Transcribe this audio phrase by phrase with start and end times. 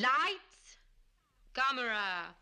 [0.00, 0.78] Lights,
[1.52, 2.32] camera,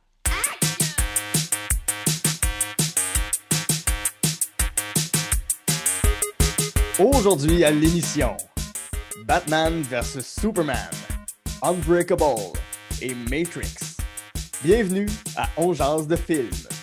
[7.01, 8.37] Aujourd'hui à l'émission
[9.25, 10.77] Batman vs Superman,
[11.63, 12.53] Unbreakable
[13.03, 13.97] et Matrix.
[14.63, 15.73] Bienvenue à On
[16.07, 16.78] de film.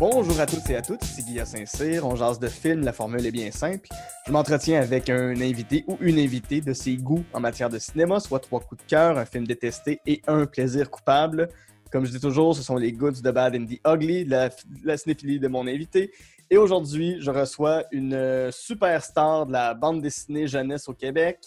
[0.00, 3.26] Bonjour à toutes et à toutes, c'est Guillaume Saint-Cyr, on jase de film, la formule
[3.26, 3.88] est bien simple.
[4.28, 8.20] Je m'entretiens avec un invité ou une invitée de ses goûts en matière de cinéma,
[8.20, 11.48] soit trois coups de cœur, un film détesté et un plaisir coupable.
[11.90, 14.50] Comme je dis toujours, ce sont les goods de Bad and the Ugly, la,
[14.96, 16.12] cinéphilie de mon invité.
[16.48, 21.40] Et aujourd'hui, je reçois une euh, superstar de la bande dessinée jeunesse au Québec.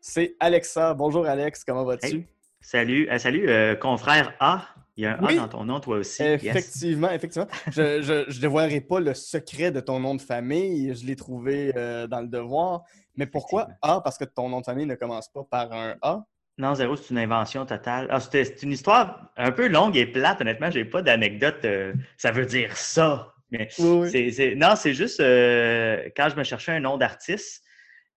[0.00, 0.94] C'est Alexa.
[0.94, 2.26] Bonjour Alex, comment vas-tu?
[2.62, 4.62] Salut, euh, salut, euh, confrère A.
[4.98, 5.34] Il y a un Oui.
[5.38, 6.22] A dans ton nom, toi aussi.
[6.24, 6.44] Yes.
[6.44, 7.46] Effectivement, effectivement.
[7.70, 10.92] Je je, je dévoilerai pas le secret de ton nom de famille.
[10.94, 12.82] Je l'ai trouvé euh, dans le devoir.
[13.16, 13.68] Mais pourquoi.
[13.80, 14.00] A?
[14.00, 16.24] Parce que ton nom de famille ne commence pas par un A?
[16.58, 18.08] Non, zéro, c'est une invention totale.
[18.10, 20.70] Ah, c'est une histoire un peu longue et plate, honnêtement.
[20.72, 21.64] J'ai pas d'anecdote.
[21.64, 23.32] euh, ça veut dire ça.
[23.52, 24.10] Mais Oui, oui.
[24.10, 27.62] c'est- c'est- non, c'est juste euh, quand je me cherchais un nom d'artiste,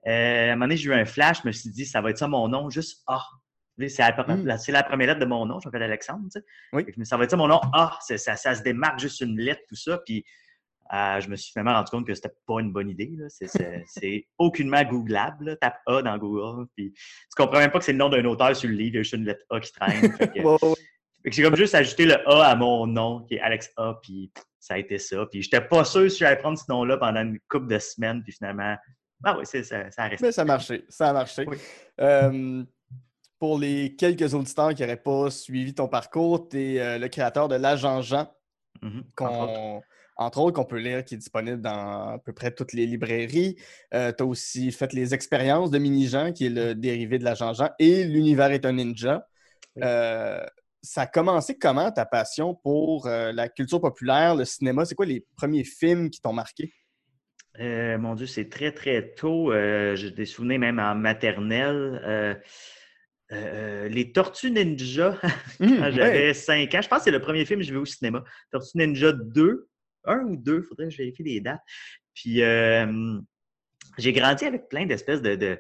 [0.08, 1.42] euh, à un moment donné, j'ai eu un flash.
[1.44, 3.22] Je me suis dit, ça va être ça mon nom, juste A.
[3.80, 4.46] C'est la, pre- Mm.
[4.46, 5.60] la- c'est la première lettre de mon nom.
[5.60, 6.24] Je m'appelle Alexandre.
[6.32, 6.46] tu sais.
[6.74, 6.86] Oui.
[7.04, 7.60] Ça va être ça mon nom.
[7.74, 7.98] A.
[8.02, 10.00] C'est- Ça, ça se démarque juste une lettre, tout ça.
[10.06, 10.24] Puis
[10.94, 13.10] euh, je me suis finalement rendu compte que c'était pas une bonne idée.
[13.86, 15.46] C'est- aucunement googlable.
[15.46, 15.56] là.
[15.56, 16.68] Tape A dans Google.
[16.76, 17.02] Puis tu
[17.38, 18.90] comprends même pas que c'est le nom d'un auteur sur le livre.
[18.90, 20.14] Il y a juste une lettre A qui traîne.
[21.26, 24.74] J'ai comme juste ajouté le A à mon nom, qui est Alex A, puis ça
[24.74, 25.26] a été ça.
[25.28, 28.34] Puis j'étais pas sûr si j'allais prendre ce nom-là pendant une couple de semaines, puis
[28.34, 28.76] finalement,
[29.24, 30.26] ah oui, ça, ça a resté.
[30.26, 30.84] Mais ça a marché.
[30.90, 31.46] Ça a marché.
[31.48, 31.58] Oui.
[32.00, 32.64] Euh,
[33.42, 37.56] pour les quelques auditeurs qui n'auraient pas suivi ton parcours, tu es le créateur de
[37.56, 38.32] l'Agent Jean,
[38.84, 39.82] Mhm, entre autres.
[40.16, 43.56] entre autres, qu'on peut lire, qui est disponible dans à peu près toutes les librairies.
[43.92, 47.70] tu as aussi fait les expériences de Mini-Jean, qui est le dérivé de l'Agent Jean,
[47.80, 49.28] et L'univers est un ninja.
[49.76, 49.82] Oui.
[49.86, 50.46] Euh,
[50.84, 54.86] ça a commencé comment ta passion pour euh, la culture populaire, le cinéma?
[54.86, 56.74] C'est quoi les premiers films qui t'ont marqué?
[57.60, 59.52] Euh, mon Dieu, c'est très, très tôt.
[59.52, 62.40] Euh, J'ai des souvenirs même en maternelle.
[63.32, 63.36] Euh,
[63.86, 65.20] euh, les Tortues Ninja,
[65.60, 67.78] Hum, quand j'avais 5 ans, je pense que c'est le premier film que j'ai vu
[67.78, 68.24] au cinéma.
[68.52, 69.68] Tortues Ninja 2,
[70.06, 71.62] un ou deux, faudrait que je vérifie les dates.
[72.14, 73.18] Puis euh,
[73.98, 75.60] j'ai grandi avec plein d'espèces de, de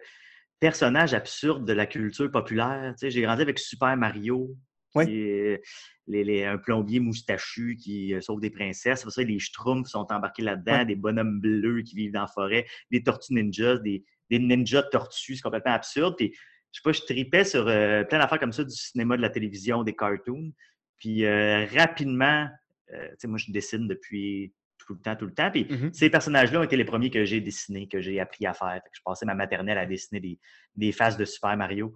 [0.59, 2.93] personnages absurdes de la culture populaire.
[2.97, 4.55] Tu sais, j'ai grandi avec Super Mario,
[4.95, 5.05] Oui.
[5.05, 5.61] qui est
[6.07, 8.99] les- les- un plombier moustachu qui euh, sauve des princesses.
[8.99, 12.21] C'est pour ça que les Schtroumpfs sont embarqués là-dedans, des bonhommes bleus qui vivent dans
[12.21, 16.15] la forêt, des tortues ninjas, des, des ninjas tortues, c'est complètement absurde.
[16.17, 16.35] Puis,
[16.71, 19.29] je sais pas, je tripais sur euh, plein d'affaires comme ça, du cinéma, de la
[19.29, 20.51] télévision, des cartoons.
[20.97, 22.47] Puis euh, rapidement,
[22.93, 25.51] euh, tu sais, moi, je dessine depuis tout le temps, tout le temps.
[25.51, 25.93] Puis Mhm.
[25.93, 28.73] ces personnages-là ont été les premiers que j'ai dessinés, que j'ai appris à faire.
[28.73, 30.39] Fait que je passais ma maternelle à dessiner des,
[30.75, 31.93] des faces de Super Mario.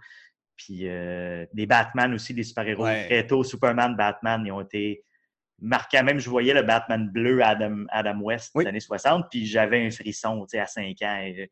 [0.57, 0.81] Puis
[1.53, 2.83] des Batman aussi, des super-héros.
[2.85, 3.07] Ouais.
[3.07, 5.03] Très tôt, Superman, Batman, ils ont été
[5.59, 6.03] marquants.
[6.03, 8.63] Même, je voyais le Batman bleu Adam, Adam West Oui.
[8.63, 11.21] des années 60, puis j'avais un frisson, tu sais, à 5 ans.
[11.25, 11.51] Et,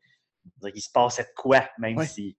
[0.74, 2.06] il se passait de quoi, même Ouais.
[2.06, 2.36] si...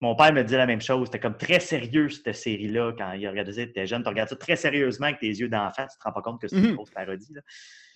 [0.00, 1.08] Mon père me disait la même chose.
[1.08, 4.02] C'était comme très sérieux, cette série-là, quand il regardait ça, tu étais jeune.
[4.02, 5.82] Tu regardes ça très sérieusement avec tes yeux d'enfant.
[5.90, 6.64] Tu te rends pas compte que c'est Mhm.
[6.66, 7.32] une grosse parodie.
[7.34, 7.40] Là.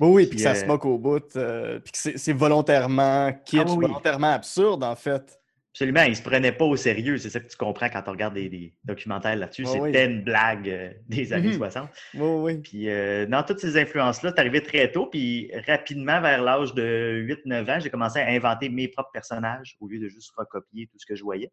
[0.00, 2.32] Oui, oui, puis Puis, que ça euh, se moque au bout, euh, puis que c'est
[2.32, 5.38] volontairement kitsch, Ah oui, volontairement absurde, en fait.
[5.74, 7.16] Absolument, il se prenait pas au sérieux.
[7.16, 9.64] C'est ça que tu comprends quand tu regardes des, des documentaires là-dessus.
[9.66, 9.78] Oui.
[9.86, 11.54] C'était une blague euh, des années Mhm.
[11.56, 11.88] 60.
[12.14, 12.58] Oui, oui.
[12.58, 15.06] Puis, euh, dans toutes ces influences-là, c'est arrivé très tôt.
[15.06, 19.86] Puis, rapidement, vers l'âge de 8-9 ans, j'ai commencé à inventer mes propres personnages au
[19.88, 21.50] lieu de juste recopier tout ce que je voyais.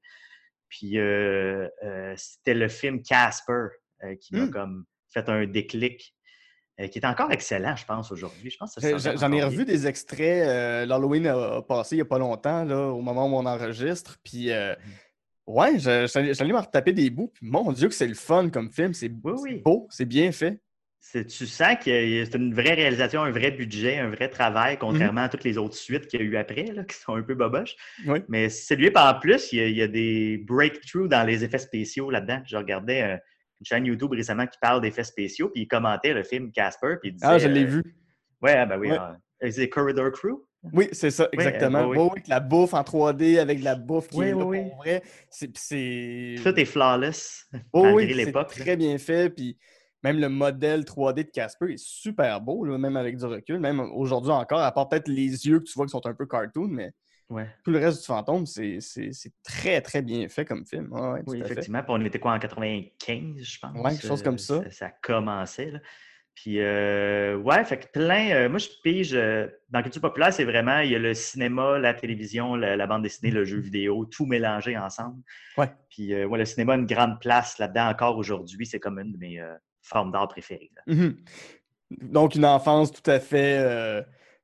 [0.70, 3.68] Puis, euh, euh, c'était le film Casper
[4.04, 4.52] euh, qui m'a Hmm.
[4.52, 6.16] comme fait un déclic
[6.94, 8.50] qui est encore excellent, je pense, aujourd'hui.
[8.50, 10.48] Je pense J'en ai revu des extraits.
[10.48, 14.18] euh, L'Halloween a, passé il n'y a pas longtemps, là, au moment où on enregistre.
[14.24, 15.56] Puis, euh, Mhm.
[15.56, 17.32] ouais, j'allais me retaper des bouts.
[17.34, 18.94] Puis, mon Dieu, que c'est le fun comme film.
[18.94, 19.62] C'est Oui, c'est oui.
[19.62, 20.62] beau, c'est bien fait.
[21.02, 25.22] C'est- Tu sens que c'est une vraie réalisation, un vrai budget, un vrai travail, contrairement
[25.22, 27.36] à toutes les autres suites qu'il y a eu après, là, qui sont un peu
[27.36, 27.76] boboches.
[28.06, 28.20] Oui.
[28.28, 31.24] Mais c'est lui, puis en plus, il y, a, il y a des breakthroughs dans
[31.26, 32.42] les effets spéciaux là-dedans.
[32.46, 33.14] Je regardais euh,
[33.60, 37.10] une chaîne YouTube récemment qui parle d'effets spéciaux, puis il commentait le film Casper, puis
[37.10, 37.26] il disait...
[37.28, 37.84] Ah, je l'ai euh, vu.
[38.42, 38.92] Ouais, ah, ben oui.
[38.92, 38.98] Ouais.
[39.44, 40.46] euh, c'est Corridor Crew?
[40.74, 41.80] Oui, c'est ça, exactement.
[41.80, 42.04] euh, oui, Oui, oui.
[42.04, 44.58] oui, avec la bouffe en 3D, avec de la bouffe qui Oui, est là oui,
[44.64, 45.02] pour vrai.
[45.30, 46.36] C'est.
[46.44, 48.50] Tout est flawless, malgré oui, c'est l'époque.
[48.50, 49.30] très bien fait.
[49.30, 49.58] Puis
[50.04, 53.60] même le modèle 3D de Casper est super beau, là, même avec du recul.
[53.60, 56.26] Même aujourd'hui encore, à part peut-être les yeux que tu vois qui sont un peu
[56.26, 56.92] cartoon, mais
[57.30, 57.48] Ouais.
[57.64, 58.80] tout le reste du fantôme, c'est
[59.44, 60.92] très, très bien fait comme film.
[60.92, 61.84] Ouais, Oui, effectivement.
[61.84, 63.76] Puis on était quoi en 95, je pense?
[63.76, 64.64] Ouais, quelque chose comme ça.
[64.72, 65.70] Ça, commençait.
[65.72, 65.80] Là.
[66.34, 68.32] Puis, euh, ouais, fait que plein.
[68.32, 69.14] euh, moi, je pige.
[69.14, 70.80] euh, dans la culture populaire, c'est vraiment.
[70.80, 74.26] Il y a le cinéma, la télévision, la, la bande dessinée, le jeu vidéo, tout
[74.26, 75.22] mélangé ensemble.
[75.58, 75.70] Ouais.
[75.90, 78.66] Puis, euh, ouais, le cinéma a une grande place là-dedans encore aujourd'hui.
[78.66, 79.40] C'est comme une de mes
[79.90, 80.72] formes d'art préférées.
[80.76, 80.94] là.
[80.94, 81.18] Mhm.
[82.02, 84.02] Donc, une enfance tout à fait, euh,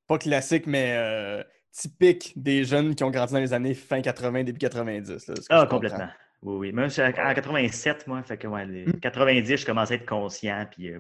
[0.07, 4.43] pas classique, mais euh, typique des jeunes qui ont grandi dans les années fin 80,
[4.43, 5.09] début 90.
[5.11, 6.07] là, ce que je Ah, complètement.
[6.41, 6.71] Oui, oui.
[6.71, 8.99] Même si en 87, moi, fait que, ouais, les Mm.
[8.99, 10.65] 90, je commençais à être conscient.
[10.71, 10.99] Puis, euh,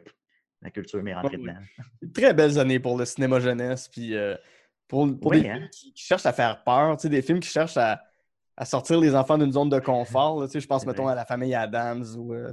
[0.61, 1.53] la culture m'est rentrée dedans.
[2.13, 4.15] Très belles années pour le cinéma jeunesse, puis
[4.87, 5.55] pour, pour Oui, des hein?
[5.55, 8.01] films qui, qui cherchent à faire peur, tu sais, des films qui cherchent à,
[8.57, 10.39] à sortir les enfants d'une zone de confort.
[10.39, 12.51] là, tu sais, je pense, mettons, à la famille Adams ou euh,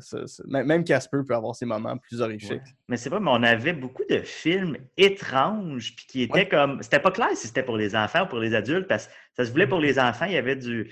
[0.48, 2.50] même Casper peut avoir ses moments plus horrifiques.
[2.50, 2.60] Ouais.
[2.88, 6.48] Mais c'est vrai, mais on avait beaucoup de films étranges, puis qui étaient Ouais.
[6.48, 6.82] comme.
[6.82, 9.44] C'était pas clair si c'était pour les enfants ou pour les adultes, parce que ça
[9.44, 10.90] se voulait pour les enfants, il y avait du.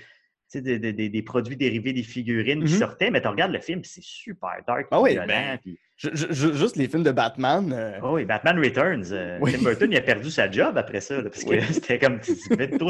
[0.53, 2.79] des, des- des- produits dérivés des figurines qui Mhm.
[2.79, 5.25] sortaient, mais tu regardes le film, c'est super dark, Ah oui, violent.
[5.27, 5.79] ben, puis-
[6.13, 7.71] juste les films de Batman.
[7.73, 9.11] euh, Oh oui, Batman Returns.
[9.11, 9.53] euh, Oui.
[9.53, 11.61] Tim Burton, il a perdu sa job après ça, là, parce que Oui.
[11.71, 12.19] c'était comme.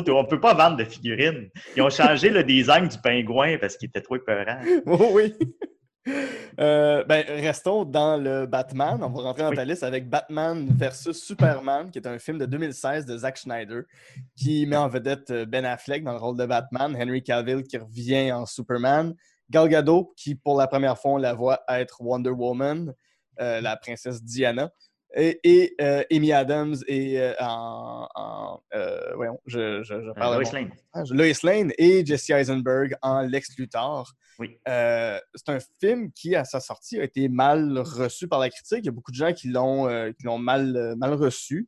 [0.09, 1.49] On peut pas vendre de figurines.
[1.75, 4.59] Ils ont changé le design du pingouin parce qu'il était trop épeurant.
[4.85, 5.33] Oh oui.
[6.59, 8.97] Euh, ben, restons dans le Batman.
[9.03, 9.55] On va rentrer dans Oui.
[9.55, 13.83] ta liste avec Batman versus Superman, qui est un film de 2016 de Zack Schneider,
[14.35, 17.77] qui met en vedette euh, Ben Affleck dans le rôle de Batman, Henry Cavill qui
[17.77, 19.13] revient en Superman,
[19.51, 22.94] Gal Gadot qui pour la première fois on la voit être Wonder Woman,
[23.39, 24.71] euh, la princesse Diana,
[25.13, 28.62] et, et, euh, Amy Adams et euh, en, en,
[29.15, 30.71] voyons, je, je, je parle de Lois mon- Lane.
[30.94, 34.13] ah, Lois Lane et Jesse Eisenberg en Lex Luthor.
[34.39, 34.57] Oui.
[34.65, 38.80] C'est un film qui, à sa sortie, a été mal reçu par la critique.
[38.80, 39.86] Il y a beaucoup de gens qui l'ont
[40.18, 41.68] qui l'ont mal, mal reçu.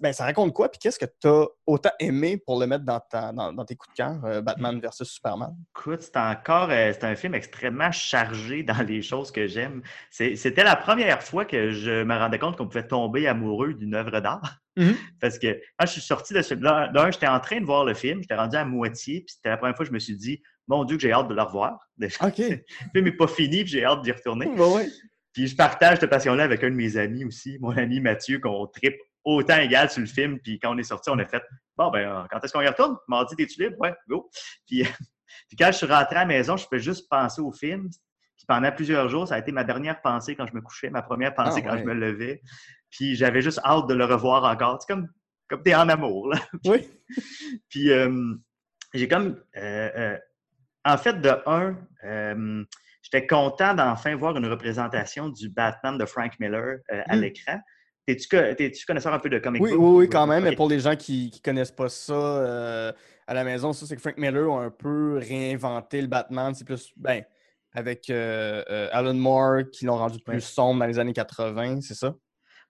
[0.00, 0.70] Ben, ça raconte quoi?
[0.70, 3.76] Puis qu'est-ce que tu as autant aimé pour le mettre dans, ta- dans, dans tes
[3.76, 5.54] coups de cœur, euh, Batman versus Superman?
[5.76, 9.82] Écoute, c'est encore euh, c'est un film extrêmement chargé dans les choses que j'aime.
[10.10, 14.20] C'était la première fois que je me rendais compte qu'on pouvait tomber amoureux d'une œuvre
[14.20, 14.58] d'art.
[14.76, 14.96] Mhm.
[15.20, 17.84] Parce que quand je suis sorti de ce film-là, d'un, j'étais en train de voir
[17.84, 20.16] le film, j'étais rendu à moitié, puis c'était la première fois que je me suis
[20.16, 21.78] dit, mon Dieu, que j'ai hâte de le revoir.
[21.96, 22.38] Déjà, OK.
[22.38, 22.58] Le
[22.92, 24.46] film n'est pas fini, puis j'ai hâte d'y retourner.
[24.46, 24.88] Ouais, ouais.
[25.32, 28.66] Puis je partage cette passion-là avec un de mes amis aussi, mon ami Mathieu, qu'on
[28.66, 30.38] tripe autant égal sur le film.
[30.40, 31.42] Puis quand on est sorti, on a fait
[31.76, 32.96] Bon, ben, euh, quand est-ce qu'on y retourne?
[33.08, 33.76] Mardi, t'es-tu libre?
[33.80, 34.30] Ouais, go.
[34.66, 34.82] Puis,
[35.48, 37.88] puis quand je suis rentré à la maison, je peux juste penser au film.
[38.36, 41.02] Puis pendant plusieurs jours, ça a été ma dernière pensée quand je me couchais, ma
[41.02, 41.80] première pensée Ah, quand ouais.
[41.80, 42.42] je me levais.
[42.90, 44.80] Puis j'avais juste hâte de le revoir encore.
[44.80, 45.08] C'est comme,
[45.48, 46.28] comme t'es en amour.
[46.28, 46.38] Là.
[46.66, 46.88] Oui.
[47.68, 48.34] Puis euh,
[48.92, 49.40] j'ai comme.
[49.56, 50.18] euh, euh,
[50.84, 52.64] en fait, de un, euh,
[53.02, 57.20] j'étais content d'enfin voir une représentation du Batman de Frank Miller euh, à Mm.
[57.20, 57.60] l'écran.
[58.06, 59.80] T'es-tu co- t'es-tu connaisseur un peu de comic Oui, book?
[59.80, 60.44] oui, oui, ou- quand même.
[60.44, 62.92] Mais pour les gens qui ne connaissent pas ça euh,
[63.26, 66.54] à la maison, ça, c'est que Frank Miller a un peu réinventé le Batman.
[66.54, 67.22] C'est plus, ben,
[67.72, 70.40] avec euh, euh, Alan Moore qui l'ont rendu plus Ouais.
[70.40, 72.14] sombre dans les années 80, c'est ça?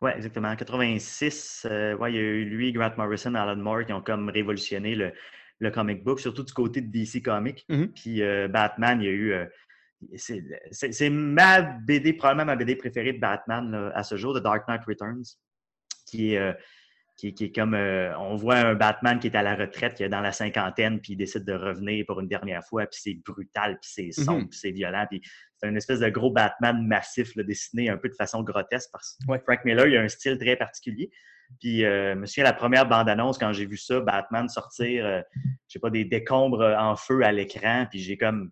[0.00, 0.48] Oui, exactement.
[0.48, 4.02] En 86, euh, ouais, il y a eu lui, Grant Morrison, Alan Moore qui ont
[4.02, 5.12] comme révolutionné le,
[5.58, 7.64] le comic book, surtout du côté de DC Comics.
[7.68, 7.92] Mhm.
[7.92, 9.34] Puis euh, Batman, il y a eu.
[10.12, 10.38] Euh,
[10.70, 14.66] c'est ma BD, probablement ma BD préférée de Batman là, à ce jour, The Dark
[14.68, 15.24] Knight Returns,
[16.06, 16.52] qui est, euh,
[17.16, 17.74] qui, qui est comme.
[17.74, 21.00] euh, on voit un Batman qui est à la retraite, qui est dans la cinquantaine,
[21.00, 24.40] puis il décide de revenir pour une dernière fois, puis c'est brutal, puis c'est sombre,
[24.42, 24.48] Mhm.
[24.48, 25.22] puis c'est violent, puis
[25.56, 29.16] c'est une espèce de gros Batman massif, là, dessiné un peu de façon grotesque parce
[29.24, 29.38] que Ouais.
[29.44, 31.10] Frank Miller, il a un style très particulier.
[31.60, 35.20] Puis, euh, je me souviens, la première bande-annonce, quand j'ai vu ça, Batman sortir, euh,
[35.68, 38.50] je sais pas, des décombres euh, en feu à l'écran, puis j'ai comme,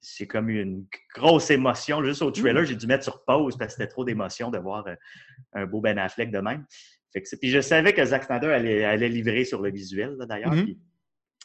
[0.00, 2.02] c'est comme une grosse émotion.
[2.02, 4.86] Juste au trailer, j'ai dû mettre sur pause parce que c'était trop d'émotion de voir
[4.86, 4.94] euh,
[5.52, 6.64] un beau Ben Affleck de même.
[7.12, 10.16] Fait que c'est- puis je savais que Zack Snyder allait, allait livrer sur le visuel,
[10.28, 10.52] d'ailleurs.
[10.52, 10.64] Mhm.
[10.64, 10.78] Puis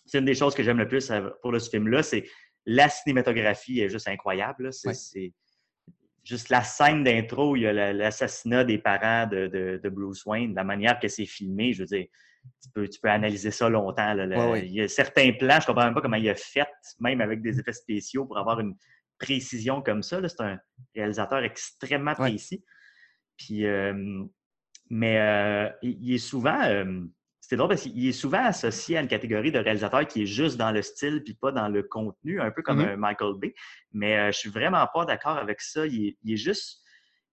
[0.08, 2.26] C'est une des choses que j'aime le plus euh, pour ce film-là, c'est
[2.68, 4.72] la cinématographie est juste incroyable.
[4.72, 5.34] C'est Ouais.
[6.24, 10.24] juste la scène d'intro, il y a la- l'assassinat des parents de, de- de Bruce
[10.26, 12.06] Wayne, la manière que c'est filmé, je veux dire,
[12.64, 14.14] tu peux, tu peux analyser ça longtemps.
[14.14, 14.26] là.
[14.26, 14.66] Le-.
[14.66, 16.68] Il y a certains plans, je comprends même pas comment il a fait,
[17.00, 18.76] même avec des effets spéciaux, pour avoir une
[19.18, 20.20] précision comme ça.
[20.28, 20.60] C'est un
[20.96, 22.64] réalisateur extrêmement précis.
[23.38, 24.24] Puis, euh,
[24.90, 27.02] mais euh, il, est souvent, euh,
[27.42, 30.58] c'est drôle parce qu'il est souvent associé à une catégorie de réalisateur qui est juste
[30.58, 32.88] dans le style puis pas dans le contenu, un peu comme Mhm.
[32.90, 33.54] un Michael Bay.
[33.94, 35.86] Mais je suis vraiment pas d'accord avec ça.
[35.86, 36.82] Il est, il est juste,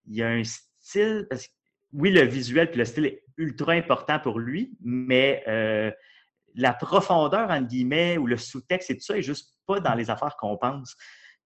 [0.06, 1.52] il y a un style, parce que
[1.92, 5.90] oui, le visuel puis le style est ultra important pour lui, mais euh,
[6.54, 10.10] la profondeur, entre guillemets, ou le sous-texte et tout ça est juste pas dans les
[10.10, 10.96] affaires qu'on pense.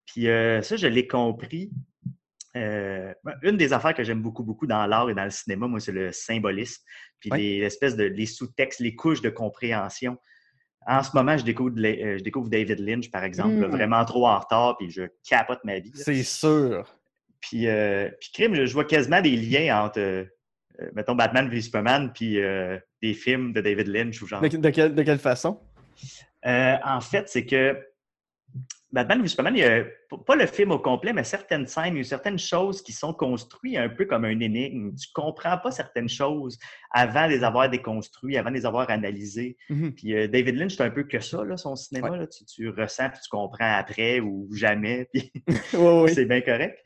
[0.06, 1.70] Puis euh, ça, je l'ai compris.
[2.56, 3.12] Euh,
[3.42, 5.92] une des affaires que j'aime beaucoup, beaucoup dans l'art et dans le cinéma, moi, c'est
[5.92, 6.82] le symbolisme.
[7.20, 7.38] Puis Ouais.
[7.38, 10.16] les espèces de les sous-textes, les couches de compréhension.
[10.86, 13.72] En ce moment, je découvre, je découvre David Lynch, par exemple, là, Mm.
[13.72, 15.90] vraiment trop en retard, puis je capote ma vie.
[15.94, 16.86] C'est sûr.
[17.40, 20.26] Puis, euh, puis crime, je vois quasiment des liens entre,
[20.94, 24.40] mettons, Batman v Superman, puis euh, des films de David Lynch ou genre.
[24.40, 25.60] De, de quelle, de quelle façon?
[26.46, 27.76] Euh, en fait, c'est que
[28.92, 29.84] Batman v Superman, il y a
[30.26, 33.12] pas le film au complet, mais certaines scènes, il y a certaines choses qui sont
[33.12, 34.94] construites un peu comme un énigme.
[34.94, 36.58] Tu comprends pas certaines choses
[36.92, 39.56] avant de les avoir déconstruites, avant de les avoir analysées.
[39.68, 39.94] Mhm.
[39.94, 42.16] Puis euh, David Lynch, c'est un peu que ça, là, son cinéma.
[42.16, 42.26] là.
[42.26, 45.08] Tu, tu ressens, puis tu comprends après ou jamais.
[45.12, 45.32] Puis
[46.14, 46.78] c'est bien correct.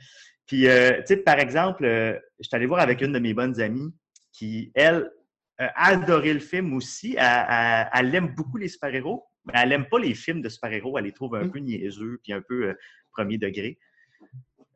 [0.50, 3.34] Puis, euh, tu sais, par exemple, euh, je suis allé voir avec une de mes
[3.34, 3.94] bonnes amies
[4.32, 5.08] qui, elle,
[5.60, 7.14] euh, a adoré le film aussi.
[7.16, 10.98] Elle, elle- elle aime beaucoup les super-héros, mais elle n'aime pas les films de super-héros.
[10.98, 11.50] Elle les trouve un Mm.
[11.52, 12.74] peu niaiseux puis un peu euh,
[13.12, 13.78] premier degré.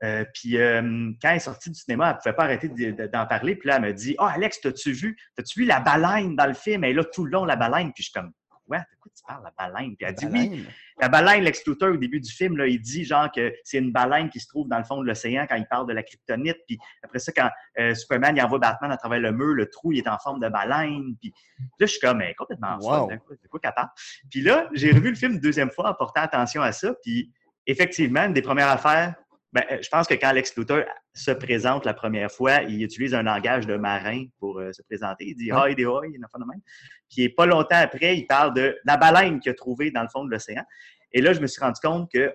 [0.04, 0.80] Euh, puis euh,
[1.20, 3.56] quand elle est sortie du cinéma, elle ne pouvait pas arrêter de- de- d'en parler.
[3.56, 6.54] Puis là, elle me dit Oh, Alex, t'as-tu vu, t'as-tu vu la baleine dans le
[6.54, 6.84] film?
[6.84, 7.92] Elle est là tout le long, la baleine.
[7.92, 8.30] Puis je suis comme
[8.66, 9.94] Ouais, de quoi tu parles, la baleine?
[9.96, 10.66] Puis elle dit Oui,
[11.00, 13.92] la baleine, Lex Luthor, au début du film, là, il dit genre que c'est une
[13.92, 16.56] baleine qui se trouve dans le fond de l'océan quand il parle de la kryptonite.
[16.66, 19.92] Puis après ça, quand euh, Superman il envoie Batman à travers le mur, le trou
[19.92, 21.14] il est en forme de baleine.
[21.20, 21.32] Puis
[21.78, 23.08] là, je suis comme mais complètement Wow.
[23.08, 23.88] folle, quoi, de quoi qu'elle parle?
[24.30, 26.94] Puis là, j'ai revu le film une deuxième fois en portant attention à ça.
[27.02, 27.30] Puis
[27.66, 29.14] effectivement, une des premières affaires,
[29.54, 30.82] ben, euh, je pense que quand Lex Luthor
[31.14, 35.26] se présente la première fois, il utilise un langage de marin pour euh, se présenter.
[35.28, 35.50] Il dit.
[35.54, 36.60] Hi, des hoi, il de même.
[37.08, 40.24] Puis pas longtemps après, il parle de la baleine qu'il a trouvée dans le fond
[40.24, 40.64] de l'océan.
[41.12, 42.34] Et là, je me suis rendu compte que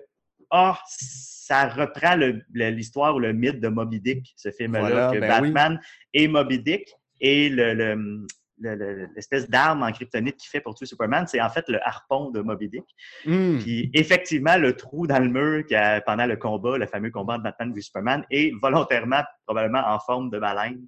[0.50, 2.16] ah, ça reprend
[2.54, 5.52] l'histoire ou le mythe de Moby Dick, ce film-là, Voilà, que ben oui.
[5.52, 5.80] Batman
[6.14, 6.88] et Moby Dick
[7.20, 8.26] et le- le-
[8.60, 11.78] le- le- l'espèce d'arme en kryptonite qu'il fait pour tuer Superman, c'est en fait le
[11.86, 12.84] harpon de Moby Dick.
[13.24, 13.58] Hmm.
[13.58, 17.38] Puis effectivement, le trou dans le mur qu'il a pendant le combat, le fameux combat
[17.38, 20.86] de Batman v Superman, est volontairement, probablement en forme de baleine.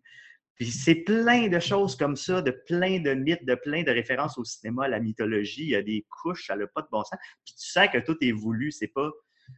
[0.55, 4.37] Puis c'est plein de choses comme ça, de plein de mythes, de plein de références
[4.39, 5.63] au cinéma, à la mythologie.
[5.63, 7.19] Il y a des couches, ça n'a pas de bon sens.
[7.45, 8.71] Puis tu sens que tout est voulu.
[8.71, 9.11] C'est pas,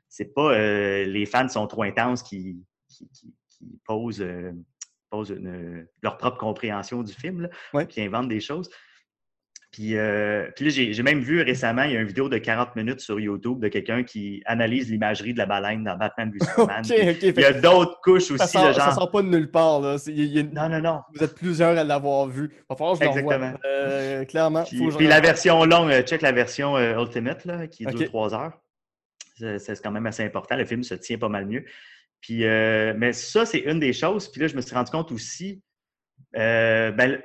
[0.09, 4.52] c'est pas euh, les fans sont trop intenses qui, qui, qui- qui posent, euh,
[5.14, 7.87] posent une- leur propre compréhension du film, là, Ouais.
[7.87, 8.68] puis inventent des choses.
[9.71, 12.76] Puis, euh, puis là, j'ai même vu récemment, il y a une vidéo de 40
[12.76, 16.38] minutes sur YouTube de quelqu'un qui analyse l'imagerie de la baleine dans Batman v
[16.78, 16.85] Superman.
[16.88, 18.92] Il y a d'autres couches ça, aussi, ça genre.
[18.94, 19.80] sort pas de nulle part.
[19.80, 19.97] Là.
[20.06, 21.00] Il y a- Non, non, non.
[21.12, 22.52] Vous êtes plusieurs à l'avoir vu.
[22.71, 23.11] Va falloir que je.
[23.11, 23.54] Exactement.
[23.64, 26.97] Euh, clairement, Puis, faut que je puis la version longue, euh, check la version euh,
[27.02, 28.52] Ultimate, là, qui dure trois heures.
[29.37, 30.54] C'est quand même assez important.
[30.56, 31.64] Le film se tient pas mal mieux.
[32.25, 34.33] Puis, euh, mais ça, c'est une des choses.
[34.33, 35.62] Puis là, je me suis rendu compte aussi,
[36.37, 37.21] euh, ben,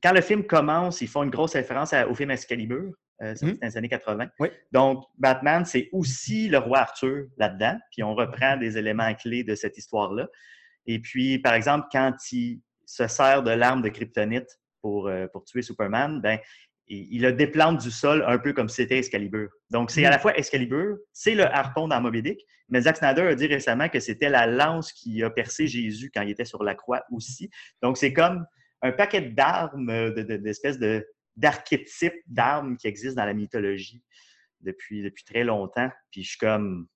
[0.00, 3.54] quand le film commence, ils font une grosse référence à- au film Excalibur, euh, sorti
[3.54, 3.58] Mhm.
[3.60, 4.28] dans les années 80.
[4.38, 4.48] Oui.
[4.70, 7.76] Donc, Batman, c'est aussi le roi Arthur là-dedans.
[7.90, 10.28] Puis on reprend des éléments clés de cette histoire-là.
[10.86, 15.62] Et puis, par exemple, quand il se sert de l'arme de kryptonite pour, pour tuer
[15.62, 16.38] Superman, ben,
[16.90, 19.48] il, il le déplante du sol un peu comme si c'était Excalibur.
[19.70, 23.22] Donc, c'est à la fois Excalibur, c'est le harpon dans Moby Dick, mais Zack Snyder
[23.22, 26.62] a dit récemment que c'était la lance qui a percé Jésus quand il était sur
[26.62, 27.48] la croix aussi.
[27.82, 28.44] Donc, c'est comme
[28.82, 31.06] un paquet d'armes, euh, de- de- d'espèces de,
[31.36, 34.02] d'archétypes d'armes qui existent dans la mythologie
[34.60, 35.90] depuis, depuis très longtemps.
[36.10, 36.86] Puis je suis comme.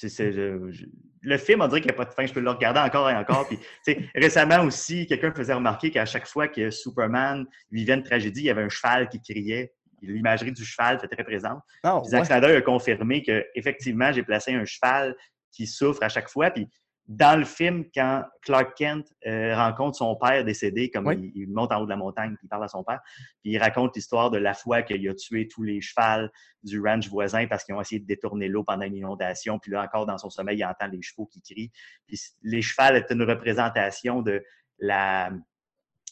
[0.00, 0.86] Je-
[1.24, 2.26] le film, on dirait qu'il n'y a pas de fin.
[2.26, 3.46] Je peux le regarder encore et encore.
[3.46, 3.58] Puis,
[4.14, 8.50] récemment aussi, quelqu'un faisait remarquer qu'à chaque fois que Superman vivait une tragédie, il y
[8.50, 9.72] avait un cheval qui criait.
[10.00, 11.60] L'imagerie du cheval était très présente.
[11.84, 12.56] Ah, Puis Zack ouais.
[12.56, 15.14] A confirmé que effectivement, j'ai placé un cheval
[15.52, 16.50] qui souffre à chaque fois.
[16.50, 16.66] Puis
[17.08, 21.32] dans le film, quand Clark Kent euh, rencontre son père décédé, comme Oui.
[21.34, 23.00] il, il monte en haut de la montagne, puis il parle à son père,
[23.42, 26.30] puis il raconte l'histoire de la fois qu'il a tué tous les chevals
[26.62, 29.58] du ranch voisin parce qu'ils ont essayé de détourner l'eau pendant une inondation.
[29.58, 31.72] Puis là, encore dans son sommeil, il entend les chevaux qui crient.
[32.06, 34.42] Puis les chevals est une représentation de
[34.78, 35.32] la,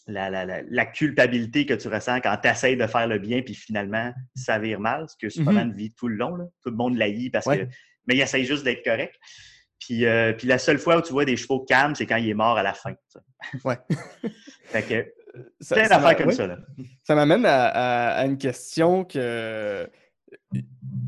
[0.09, 3.43] la, la, la, la culpabilité que tu ressens quand tu essaies de faire le bien,
[3.43, 6.35] puis finalement, ça vire mal, ce que Superman vit tout le long.
[6.35, 6.45] Là.
[6.63, 7.67] Tout le monde l'haït parce Ouais.
[7.67, 7.73] que.
[8.07, 9.15] Mais il essaye juste d'être correct.
[9.81, 12.29] Puis, euh, puis la seule fois où tu vois des chevaux calmes, c'est quand il
[12.29, 12.93] est mort à la fin.
[13.09, 13.21] ça.
[13.65, 13.79] Ouais.
[14.65, 15.13] fait que
[15.61, 16.35] Ça- plein d'affaires comme oui.
[16.35, 16.47] ça.
[16.47, 16.59] Là.
[17.03, 19.89] Ça m'amène à, à- à une question que,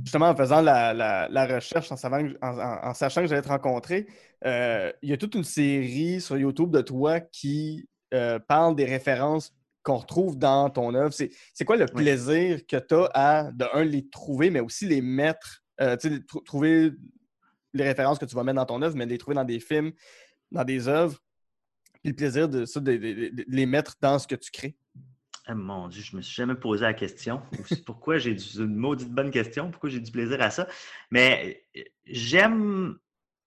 [0.04, 3.42] justement, en faisant la, la- la recherche, en, savant en- en- en sachant que j'allais
[3.42, 4.06] te rencontrer,
[4.44, 8.84] euh, il y a toute une série sur YouTube de toi qui euh, parle des
[8.84, 11.12] références qu'on retrouve dans ton œuvre.
[11.12, 12.02] C'est c'est quoi le Oui.
[12.04, 16.08] plaisir que tu as à, de un, les trouver, mais aussi les mettre, euh, tu
[16.08, 16.92] sais, tr- trouver
[17.74, 19.92] les références que tu vas mettre dans ton œuvre, mais les trouver dans des films,
[20.50, 21.18] dans des œuvres,
[22.02, 24.50] puis le plaisir de, ça, de- de- de- de les mettre dans ce que tu
[24.50, 24.76] crées.
[25.46, 27.42] Ah, mon Dieu, je me suis jamais posé la question.
[27.84, 29.70] Pourquoi j'ai du- une maudite bonne question?
[29.70, 30.68] Pourquoi j'ai du plaisir à ça?
[31.10, 31.64] Mais
[32.06, 32.98] j'aime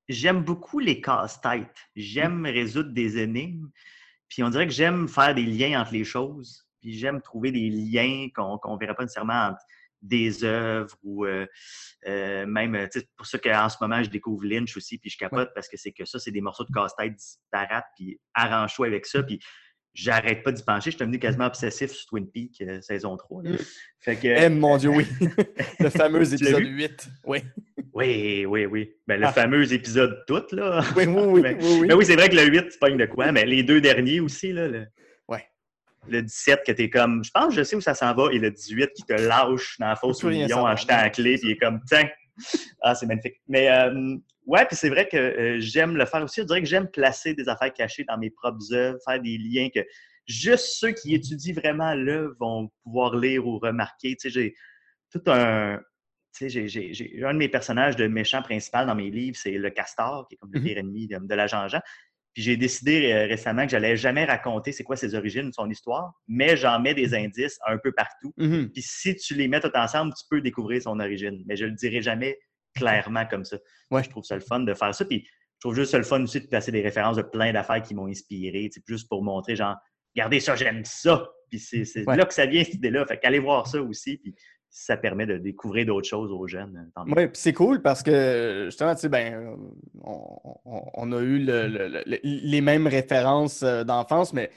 [0.08, 1.76] j'aime beaucoup les casse-têtes.
[1.96, 3.70] J'aime résoudre des énigmes.
[4.28, 6.68] Puis on dirait que j'aime faire des liens entre les choses.
[6.82, 9.62] Puis j'aime trouver des liens qu'on ne verrait pas nécessairement entre
[10.06, 11.46] des œuvres ou euh,
[12.08, 15.52] euh, même, c'est pour ça qu'en ce moment, je découvre Lynch aussi, puis je capote
[15.54, 19.24] parce que c'est que ça, c'est des morceaux de casse-tête disparates, puis arrange-toi avec ça,
[19.24, 19.40] puis
[19.94, 20.92] j'arrête pas d'y pencher.
[20.92, 23.44] Je suis devenu quasiment obsessif sur Twin Peaks euh, saison 3.
[23.44, 23.58] Mm.
[24.00, 24.28] Fait que...
[24.28, 25.08] Eh, mon Dieu, oui.
[25.80, 27.08] le fameux épisode 8.
[27.26, 27.40] Oui.
[27.94, 28.92] Oui, oui, oui.
[29.08, 29.32] Ben, le ah.
[29.32, 30.84] fameux épisode tout, là.
[30.98, 31.42] Oui, oui, oui.
[31.42, 32.06] mais, oui, oui.
[32.06, 34.68] c'est vrai que le 8, c'est pas de quoi, mais les deux derniers aussi, là.
[34.68, 34.86] Le...
[36.08, 38.52] Le 17, que t'es comme, je pense, je sais où ça s'en va, et le
[38.52, 41.52] 18 qui te lâche dans la fosse au million en jetant la clé, puis il
[41.54, 42.08] est comme, tiens.
[42.82, 43.42] Ah, c'est magnifique.
[43.48, 46.42] Mais, euh, ouais, puis c'est vrai que euh, j'aime le faire aussi.
[46.42, 49.70] Je dirais que j'aime placer des affaires cachées dans mes propres œuvres, faire des liens
[49.74, 49.80] que
[50.28, 54.16] juste ceux qui étudient vraiment l'œuvre vont pouvoir lire ou remarquer.
[54.16, 54.56] Tu sais, j'ai
[55.12, 55.80] tout un,
[56.42, 60.36] j'ai un de mes personnages de méchant principal dans mes livres, c'est le castor, qui
[60.36, 60.66] est comme le mhm.
[60.66, 61.80] pire ennemi de, la Jean-Jean.
[62.36, 66.14] Puis j'ai décidé euh, récemment que j'allais jamais raconter c'est quoi ses origines, son histoire,
[66.28, 68.34] mais j'en mets des indices un peu partout.
[68.36, 68.72] Mhm.
[68.74, 71.42] Puis si tu les mets tout ensemble, tu peux découvrir son origine.
[71.48, 72.38] Mais je le dirai jamais
[72.76, 73.58] clairement comme ça.
[73.90, 75.06] Moi, je trouve ça le fun de faire ça.
[75.06, 77.82] Puis je trouve juste ça le fun aussi de placer des références de plein d'affaires
[77.82, 79.78] qui m'ont inspiré, juste pour montrer, genre,
[80.14, 81.26] regardez ça, j'aime ça.
[81.50, 83.06] Puis c'est là que ça vient, cette idée-là.
[83.06, 84.18] Fait qu'allez voir ça aussi.
[84.18, 84.36] Puis
[84.78, 86.92] ça permet de découvrir d'autres choses aux jeunes.
[86.98, 89.56] Euh, oui, c'est cool parce que justement, tu sais, ben,
[90.04, 91.40] on, a eu
[92.22, 94.52] les mêmes références euh, d'enfance, mais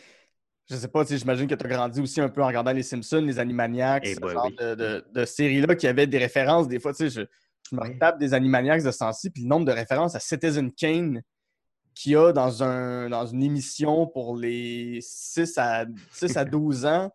[0.68, 3.22] je sais pas, j'imagine que tu as grandi aussi un peu en regardant les Simpsons,
[3.24, 6.66] les Animaniacs, eh ce ben genre de, séries-là qui avaient des références.
[6.66, 7.26] Des fois, tu sais,
[7.70, 11.22] je, me tape des Animaniacs de Sensi, puis le nombre de références à Citizen Kane
[11.94, 16.86] qu'il y a dans, un, dans une émission pour les 6 à, 6 à 12
[16.86, 17.12] ans.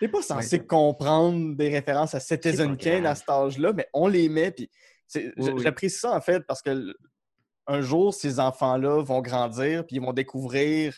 [0.00, 4.28] T'es pas censé comprendre des références à Citizen Kane à cet âge-là, mais on les
[4.28, 4.50] met.
[4.50, 4.70] Puis
[5.62, 6.94] j'apprécie ça en fait parce que
[7.68, 10.96] un jour, ces enfants-là vont grandir puis ils vont découvrir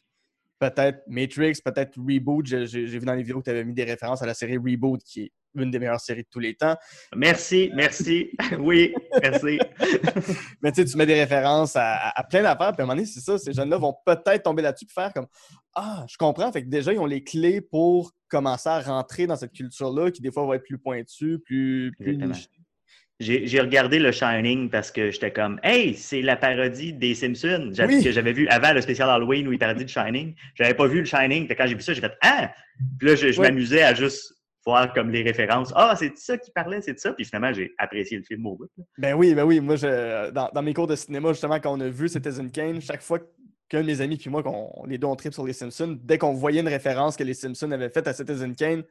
[0.58, 2.46] peut-être Matrix, peut-être Reboot.
[2.46, 5.02] J'ai vu dans les vidéos que tu avais mis des références à la série Reboot
[5.02, 6.76] qui est une des meilleures séries de tous les temps.
[7.16, 8.30] Merci, merci.
[8.58, 9.58] oui, merci.
[10.62, 13.06] Mais tu sais, tu mets des références à, plein d'affaires, puis à un moment donné,
[13.06, 15.26] c'est ça, ces jeunes-là vont peut-être tomber là-dessus et faire comme
[15.74, 16.50] Ah, je comprends.
[16.52, 20.20] Fait que déjà, ils ont les clés pour commencer à rentrer dans cette culture-là qui,
[20.20, 22.18] des fois, va être plus pointue, plus, plus
[23.20, 28.12] J'ai regardé le Shining parce que j'étais comme Hey, c'est la parodie des Simpsons que
[28.12, 30.34] j'avais vu avant le spécial Halloween où il parodie le Shining.
[30.54, 31.48] J'avais pas vu le Shining.
[31.48, 32.52] quand j'ai vu ça, j'ai fait Ah!
[32.98, 35.72] Puis là, je m'amusais à juste voir comme les références.
[35.74, 37.12] Ah, c'est ça qui parlait, c'est ça.
[37.12, 38.68] Puis finalement, j'ai apprécié le film au bout.
[38.98, 39.60] Ben oui, ben oui.
[39.60, 43.02] Moi, je, dans, mes cours de cinéma, justement, quand on a vu Citizen Kane, chaque
[43.02, 43.18] fois
[43.68, 46.18] qu'un de mes amis puis moi, qu'on, les deux, on trip sur les Simpsons, dès
[46.18, 48.82] qu'on voyait une référence que les Simpsons avaient faite à Citizen Kane,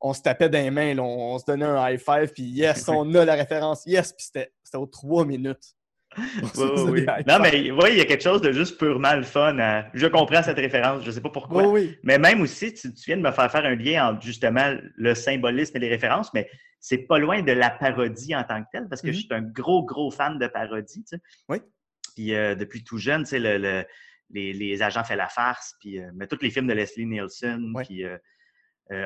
[0.00, 3.14] on se tapait dans les mains, on, se donnait un high five, puis yes, on
[3.14, 5.74] a la référence, yes, puis c'était, c'était aux trois minutes.
[6.56, 9.84] Non, mais oui, il y a quelque chose de juste purement le fun.
[9.94, 11.72] Je comprends cette référence, je ne sais pas pourquoi.
[12.02, 15.76] Mais même aussi, tu, viens de me faire faire un lien entre justement le symbolisme
[15.76, 19.02] et les références, mais c'est pas loin de la parodie en tant que telle, parce
[19.02, 19.20] que je mm-hmm.
[19.20, 21.04] suis un gros, gros fan de parodie.
[21.04, 21.22] Tu sais.
[21.48, 21.58] Oui.
[22.14, 23.84] Puis euh, depuis tout jeune, tu sais, le,
[24.32, 28.04] les, agents fait la farce, puis euh, mais tous les films de Leslie Nielsen, puis
[28.04, 28.18] euh,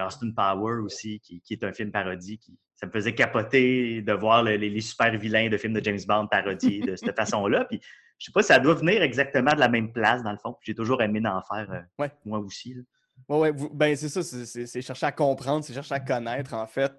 [0.06, 4.12] Austin Power aussi, qui, qui, est un film parodie qui, ça me faisait capoter de
[4.12, 7.64] voir les, super vilains de films de James Bond parodiés de cette façon-là.
[7.66, 7.80] Puis,
[8.18, 10.56] je sais pas, ça doit venir exactement de la même place, dans le fond.
[10.62, 12.76] J'ai toujours aimé d'en faire, euh, moi aussi.
[13.28, 16.92] Oui, ouais, ben c'est ça, c'est chercher à comprendre, c'est chercher à connaître, en fait,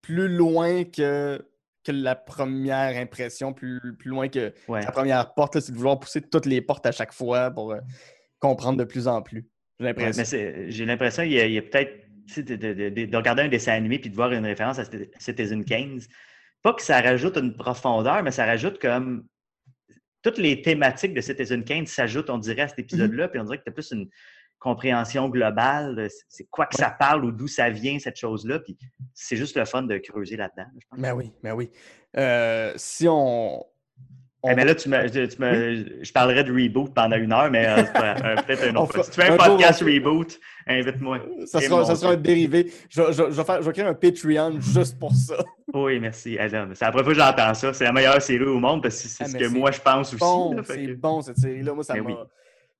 [0.00, 1.44] plus loin que,
[1.84, 6.20] que la première impression, plus, plus loin que la première porte, c'est de vouloir pousser
[6.22, 7.80] toutes les portes à chaque fois pour euh,
[8.38, 9.46] comprendre de plus en plus.
[9.80, 10.38] J'ai l'impression.
[10.68, 12.02] J'ai l'impression qu'il y a peut-être
[12.36, 14.84] de, regarder un dessin animé puis de voir une référence à
[15.18, 16.00] Citizen Kane,
[16.62, 19.26] pas que ça rajoute une profondeur, mais ça rajoute comme
[20.22, 23.58] toutes les thématiques de Citizen Kane s'ajoutent, on dirait, à cet épisode-là, puis on dirait
[23.58, 24.08] que tu as plus une
[24.62, 28.60] compréhension globale c'est quoi que ça parle ou d'où ça vient, cette chose-là.
[28.60, 28.78] Puis
[29.12, 30.68] c'est juste le fun de creuser là-dedans.
[30.96, 31.70] Ben oui, ben oui.
[32.16, 33.64] Euh, si on,
[34.44, 37.64] eh ben là, tu me, tu me, je parlerais de reboot pendant une heure, mais
[37.66, 39.04] euh, peut-être un autre.
[39.04, 41.20] si tu fais un, podcast reboot, invite-moi.
[41.46, 42.72] Ça sera, ça sera un dérivé.
[42.88, 45.36] Je, je, je, vais faire, je vais créer un Patreon juste pour ça.
[45.72, 46.38] Oui, merci.
[46.38, 46.68] Adam.
[46.74, 47.72] C'est la première fois que j'entends ça.
[47.72, 50.14] C'est la meilleure série au monde parce que c'est ah, ce que moi je pense
[50.16, 50.72] bon, aussi.
[50.72, 51.72] C'est bon cette série-là.
[51.72, 52.26] Moi, ça m'a.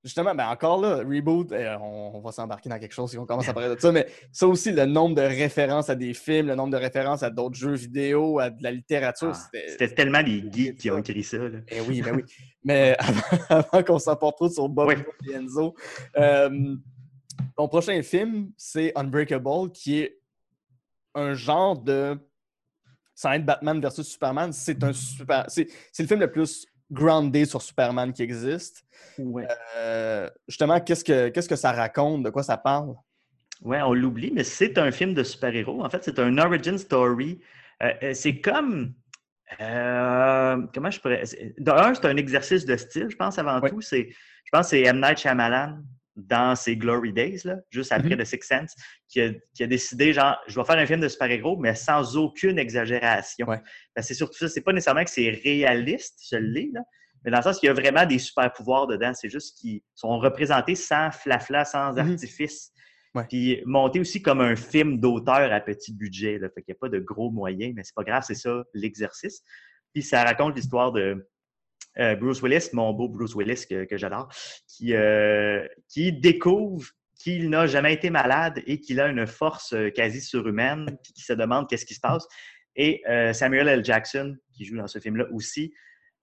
[0.04, 3.48] Justement, ben encore là, Reboot, euh, on, va s'embarquer dans quelque chose si on commence
[3.48, 6.56] à parler de ça, mais ça aussi, le nombre de références à des films, le
[6.56, 9.94] nombre de références à d'autres jeux vidéo, à de la littérature, ah, c'était...
[9.94, 11.38] tellement des geeks qui ont écrit ça.
[11.38, 11.58] Là.
[11.68, 12.22] Eh oui, ben oui.
[12.64, 12.96] mais
[13.48, 15.76] avant, qu'on s'emporte trop sur Bob et Enzo,
[16.16, 16.74] euh,
[17.56, 20.18] ton prochain film, c'est Unbreakable, qui est
[21.14, 22.18] un genre de...
[23.14, 25.44] Sans être Batman versus Superman, c'est un super...
[25.46, 25.68] C'est
[26.00, 28.84] le film le plus groundé sur Superman qui existe.
[29.76, 32.22] Euh, justement, qu'est-ce que, qu'est-ce que ça raconte?
[32.22, 32.94] De quoi ça parle?
[33.62, 35.84] Oui, on l'oublie, mais c'est un film de super-héros.
[35.84, 37.40] En fait, c'est un origin story
[37.82, 38.94] Euh, c'est comme.
[39.60, 41.24] euh, comment je pourrais.
[41.58, 43.70] D'un, c'est un exercice de style, je pense, avant Ouais.
[43.70, 43.80] tout.
[43.80, 45.00] C'est, je pense que c'est M.
[45.00, 45.78] Night Shyamalan
[46.16, 48.18] dans ses Glory Days, là, juste après Mhm.
[48.22, 48.74] The Sixth Sense,
[49.08, 52.16] qui a, qui a décidé, genre, je vais faire un film de super-héros, mais sans
[52.16, 53.46] aucune exagération.
[53.48, 53.60] Ouais.
[53.96, 54.48] Ben, c'est surtout ça.
[54.48, 56.80] C'est pas nécessairement que c'est réaliste, je l'ai, là,
[57.24, 59.12] mais dans le sens qu'il y a vraiment des super-pouvoirs dedans.
[59.14, 62.12] C'est juste qu'ils sont représentés sans flafla, sans Mhm.
[62.12, 62.72] artifice.
[63.14, 63.24] Ouais.
[63.28, 66.38] Puis monté aussi comme un film d'auteur à petit budget.
[66.38, 66.48] Là.
[66.54, 69.42] Fait qu'il n'y a pas de gros moyens, mais c'est pas grave, c'est ça l'exercice.
[69.92, 71.28] Puis ça raconte l'histoire de
[71.98, 74.28] euh, Bruce Willis, mon beau Bruce Willis que, j'adore,
[74.66, 79.90] qui, euh, qui découvre qu'il n'a jamais été malade et qu'il a une force euh,
[79.90, 82.26] quasi surhumaine, puis qui se demande qu'est-ce qui se passe.
[82.74, 83.02] Et
[83.34, 83.84] Samuel L.
[83.84, 85.74] Jackson, qui joue dans ce film-là aussi,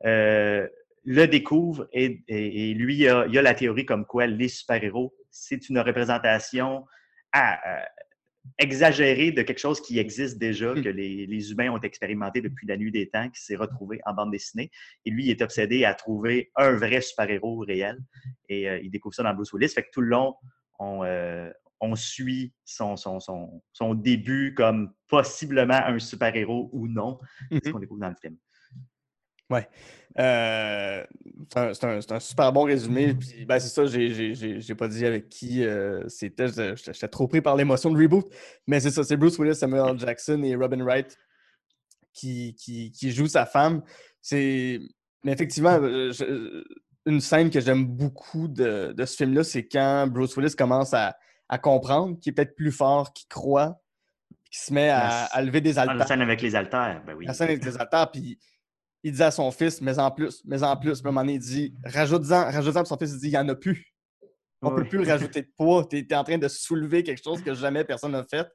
[0.02, 2.24] le découvre et,
[2.74, 6.86] lui, il a, a la théorie comme quoi les super-héros, c'est une représentation
[7.34, 7.60] à-
[8.58, 10.84] exagérée de quelque chose qui existe déjà, Mm.
[10.84, 14.14] que les, les humains ont expérimenté depuis la nuit des temps, qui s'est retrouvé en
[14.14, 14.72] bande dessinée.
[15.06, 17.98] Et lui, il est obsédé à trouver un vrai super-héros réel.
[18.50, 19.70] Et euh, il découvre ça dans Bruce Willis.
[19.70, 20.36] Fait que tout le long,
[20.80, 21.50] on, euh,
[21.82, 27.20] on suit son, son, son, son début comme possiblement un super-héros ou non.
[27.52, 27.74] C'est ce Mhm.
[27.74, 28.36] qu'on découvre dans le film.
[30.20, 31.06] Euh,
[31.54, 33.14] c'est un, un- super bon résumé.
[33.14, 36.48] Puis, ben, c'est ça, j'ai- pas dit avec qui euh, c'était.
[36.76, 38.26] J'étais trop pris par l'émotion de reboot.
[38.68, 39.98] Mais c'est ça, c'est Bruce Willis, Samuel.
[40.00, 41.18] Jackson et Robin Wright
[42.14, 43.82] qui, qui, qui jouent sa femme.
[44.22, 44.80] C'est.
[45.24, 46.64] Mais effectivement, euh, je-
[47.06, 51.16] une scène que j'aime beaucoup de, de ce film-là, c'est quand Bruce Willis commence à,
[51.48, 53.82] à comprendre qu'il est peut-être plus fort qu'il croit,
[54.52, 56.08] qu'il se met à, La- à lever des Ah, la haltères.
[56.08, 57.26] scène avec les haltères, ben oui.
[57.26, 58.38] La scène avec les haltères, puis
[59.04, 61.00] il dit à son fils, mais en plus, mais en plus.
[61.00, 63.32] Puis à un moment donné, il dit, rajoute-en, rajoute-en, puis son fils il dit, il
[63.32, 63.94] n'y en a plus.
[64.62, 64.82] On ne Ouais.
[64.84, 65.86] peut plus le rajouter de poids.
[65.90, 68.46] Tu es, en train de soulever quelque chose que jamais personne n'a fait.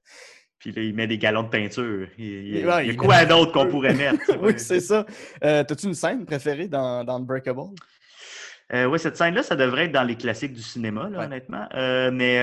[0.59, 2.09] Puis là, il met des galons de peinture.
[2.18, 4.18] Il, il- Et il ouais, y a quoi d'autre qu'on pourrait mettre?
[4.42, 5.07] oui, c'est ça.
[5.42, 7.74] Euh, T'as-tu une scène préférée dans, dans Unbreakable?
[8.72, 11.24] Euh, oui, cette scène-là, ça devrait être dans les classiques du cinéma, là, Ouais.
[11.26, 11.66] honnêtement.
[11.74, 12.38] Euh, mais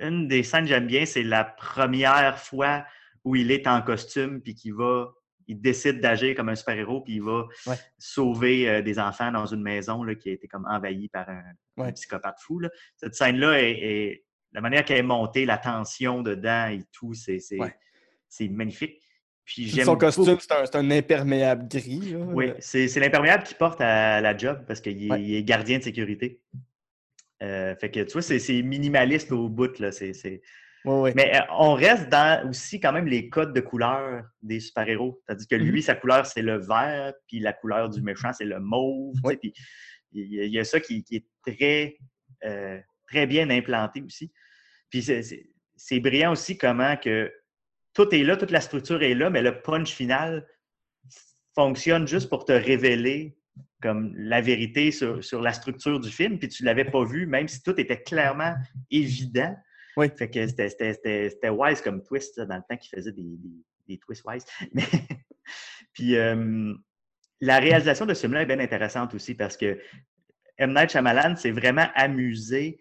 [0.00, 2.84] une des scènes que j'aime bien, c'est la première fois
[3.24, 5.12] où il est en costume puis qu'il va,
[5.48, 7.74] il décide d'agir comme un super-héros puis il va Ouais.
[7.98, 11.90] sauver euh, des enfants dans une maison là, qui a été comme envahie par un,
[11.92, 12.58] psychopathe fou.
[12.60, 12.68] là.
[12.96, 17.38] Cette scène-là est, est- la manière qu'elle est montée, la tension dedans et tout, c'est
[17.38, 17.74] c'est- Ouais.
[18.28, 19.02] c'est magnifique.
[19.44, 22.10] Puis Son costume, c'est un, c'est un imperméable gris.
[22.12, 22.18] là.
[22.18, 25.82] oui, c'est c'est l'imperméable qui porte à la job parce qu'il est, est gardien de
[25.84, 26.40] sécurité.
[27.42, 29.78] Euh, fait que tu vois, c'est c'est minimaliste au bout.
[29.78, 29.92] Là.
[29.92, 30.42] c'est-
[31.14, 35.20] Mais euh, on reste dans aussi quand même les codes de couleur des super-héros.
[35.26, 35.82] C'est-à-dire que lui, Mhm.
[35.82, 39.14] sa couleur, c'est le vert, puis la couleur du méchant, c'est le mauve.
[39.40, 39.52] Puis
[40.12, 41.98] il y, a- ça qui, qui est très,
[42.44, 44.32] euh, très bien implanté aussi.
[44.90, 47.30] Puis c'est- brillant aussi comment que
[47.94, 50.46] tout est là, toute la structure est là, mais le punch final
[51.54, 53.36] fonctionne juste pour te révéler
[53.82, 57.48] comme la vérité sur, sur la structure du film, puis tu l'avais pas vu, même
[57.48, 58.54] si tout était clairement
[58.90, 59.54] évident.
[59.98, 60.08] Oui.
[60.16, 63.98] Fait que c'était- wise comme twist là, dans le temps qu'il faisait des, des, des
[63.98, 64.44] twists wise.
[64.72, 64.84] Mais,
[65.92, 66.72] puis euh,
[67.40, 69.78] la réalisation de ce film-là est bien intéressante aussi parce que
[70.58, 70.72] M.
[70.74, 72.80] Night Shyamalan s'est vraiment amusé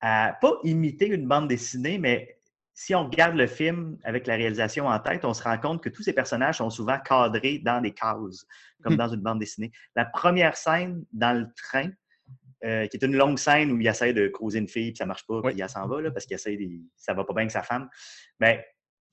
[0.00, 2.38] à pas imiter une bande dessinée, mais
[2.74, 5.88] si on regarde le film avec la réalisation en tête, on se rend compte que
[5.88, 8.46] tous ces personnages sont souvent cadrés dans des cases,
[8.82, 8.98] comme Hmm.
[8.98, 9.72] dans une bande dessinée.
[9.94, 11.88] La première scène dans le train,
[12.64, 15.06] euh, qui est une longue scène où il essaie de croiser une fille, puis ça
[15.06, 15.52] marche pas, Oui.
[15.52, 16.68] puis elle s'en va, là, parce qu'il essaie de...
[16.96, 17.88] ça va pas bien avec sa femme.
[18.40, 18.60] Ben,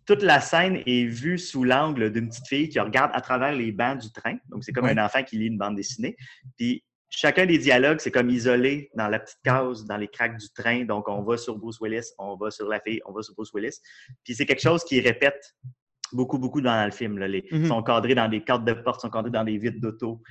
[0.06, 3.72] toute la scène est vue sous l'angle d'une petite fille qui regarde à travers les
[3.72, 4.38] bancs du train.
[4.50, 6.16] Donc, c'est comme un enfant qui lit une bande dessinée.
[6.58, 10.50] Puis, chacun des dialogues, c'est comme isolé dans la petite case, dans les craques du
[10.52, 10.84] train.
[10.84, 13.52] Donc, on va sur Bruce Willis, on va sur la fille, on va sur Bruce
[13.54, 13.80] Willis.
[14.24, 15.56] Puis, c'est quelque chose qui répète
[16.14, 17.18] beaucoup, beaucoup dans le film.
[17.18, 17.28] Là.
[17.28, 17.66] Les, Mhm.
[17.68, 20.22] sont cadrés dans des cartes de porte, sont cadrés dans des vitres d'auto.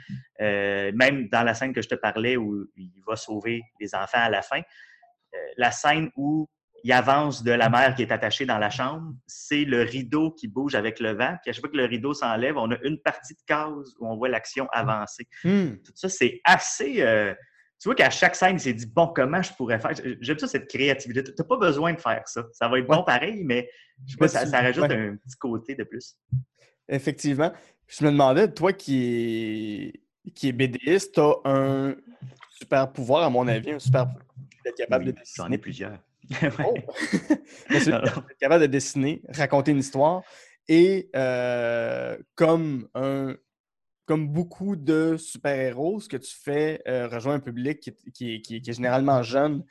[0.41, 4.19] Euh, même dans la scène que je te parlais où il va sauver les enfants
[4.23, 6.49] à la fin, euh, la scène où
[6.85, 10.49] il avance de la mère qui est attachée dans la chambre, c'est le rideau qui
[10.49, 11.37] bouge avec le vent.
[11.43, 14.09] Puis à chaque fois que le rideau s'enlève, on a une partie de case où
[14.09, 15.29] on voit l'action avancer.
[15.45, 15.77] Hmm.
[15.85, 17.01] Tout ça, c'est assez.
[17.03, 17.35] euh,
[17.83, 19.91] tu vois qu'à chaque scène, il s'est dit bon, comment je pourrais faire?
[20.21, 21.25] J'aime ça, cette créativité.
[21.25, 22.45] Tu n'as pas besoin de faire ça.
[22.53, 22.97] Ça va être Ouais.
[22.97, 23.69] bon pareil, mais
[24.07, 24.95] je sais pas, ça, rajoute ouais.
[24.95, 26.17] un petit côté de plus.
[26.89, 27.53] Effectivement.
[27.89, 29.93] Je me demandais, toi qui
[30.25, 31.97] est, qui est BDiste, tu as un
[32.51, 34.25] super pouvoir, à mon avis, un super pouvoir
[34.65, 35.59] d'être capable Oui, de J'en ai dessiner.
[35.59, 35.99] plusieurs.
[36.65, 36.75] Oh!
[37.69, 40.23] D'être capable de dessiner, raconter une histoire
[40.69, 43.35] et euh, comme un
[44.13, 48.35] comme beaucoup de super-héros, ce que tu fais euh, rejoint un public qui, est- qui
[48.35, 49.65] est- qui est- qui est généralement jeune.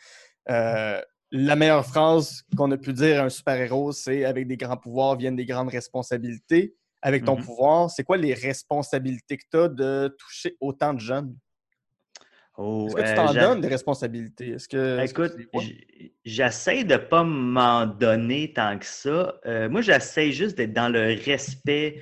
[0.49, 0.99] Euh,
[1.30, 5.15] la meilleure phrase qu'on a pu dire à un super-héros, c'est avec des grands pouvoirs
[5.15, 6.73] viennent des grandes responsabilités.
[7.04, 7.43] Avec ton Mhm.
[7.43, 11.36] pouvoir, c'est quoi les responsabilités que tu as de toucher autant de jeunes?
[12.58, 14.49] Oh, Est-ce que tu euh, t'en donnes des responsabilités?
[14.54, 15.04] Est-ce que.
[15.04, 15.34] Écoute,
[16.25, 19.36] j'essaie de pas m'en donner tant que ça.
[19.45, 22.01] Euh, moi, j'essaie juste d'être dans le respect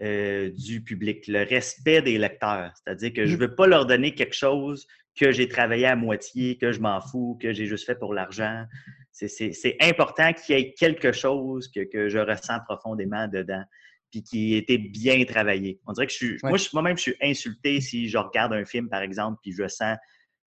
[0.00, 2.72] euh, du public, le respect des lecteurs.
[2.76, 3.40] C'est-à-dire que je Mhm.
[3.40, 4.86] veux pas leur donner quelque chose
[5.18, 8.64] que j'ai travaillé à moitié, que je m'en fous, que j'ai juste fait pour l'argent.
[9.10, 13.64] C'est- important qu'il y ait quelque chose que, que je ressens profondément dedans,
[14.12, 15.80] puis qui ait été bien travaillé.
[15.86, 16.50] On dirait que je suis, Ouais.
[16.50, 19.66] moi, je- moi-même, je suis insulté si je regarde un film, par exemple, puis je
[19.66, 19.96] sens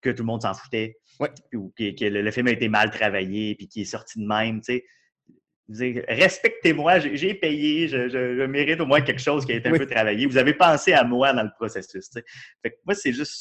[0.03, 1.31] que tout le monde s'en foutait, Ouais.
[1.55, 4.27] ou que, que le, le film a été mal travaillé, puis qui est sorti de
[4.27, 4.85] même, tu sais.
[5.69, 9.69] Dire, Respectez-moi, j'ai payé, je, je- je mérite au moins quelque chose qui a été
[9.69, 9.79] un Oui.
[9.79, 10.25] peu travaillé.
[10.27, 12.09] Vous avez pensé à moi dans le processus.
[12.63, 13.35] Fait que moi, c'est juste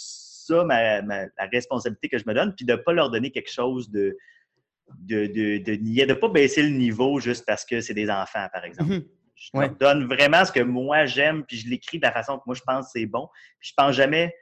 [0.47, 3.31] ça ma, ma- la responsabilité que je me donne, puis de ne pas leur donner
[3.31, 4.17] quelque chose de,
[4.99, 8.47] de, de, de de ne pas baisser le niveau juste parce que c'est des enfants,
[8.51, 8.91] par exemple.
[8.91, 9.03] Mhm.
[9.35, 9.67] Je Ouais.
[9.67, 12.55] leur donne vraiment ce que moi j'aime, puis je l'écris de la façon que moi
[12.55, 13.29] je pense que c'est bon.
[13.59, 14.33] Puis je pense jamais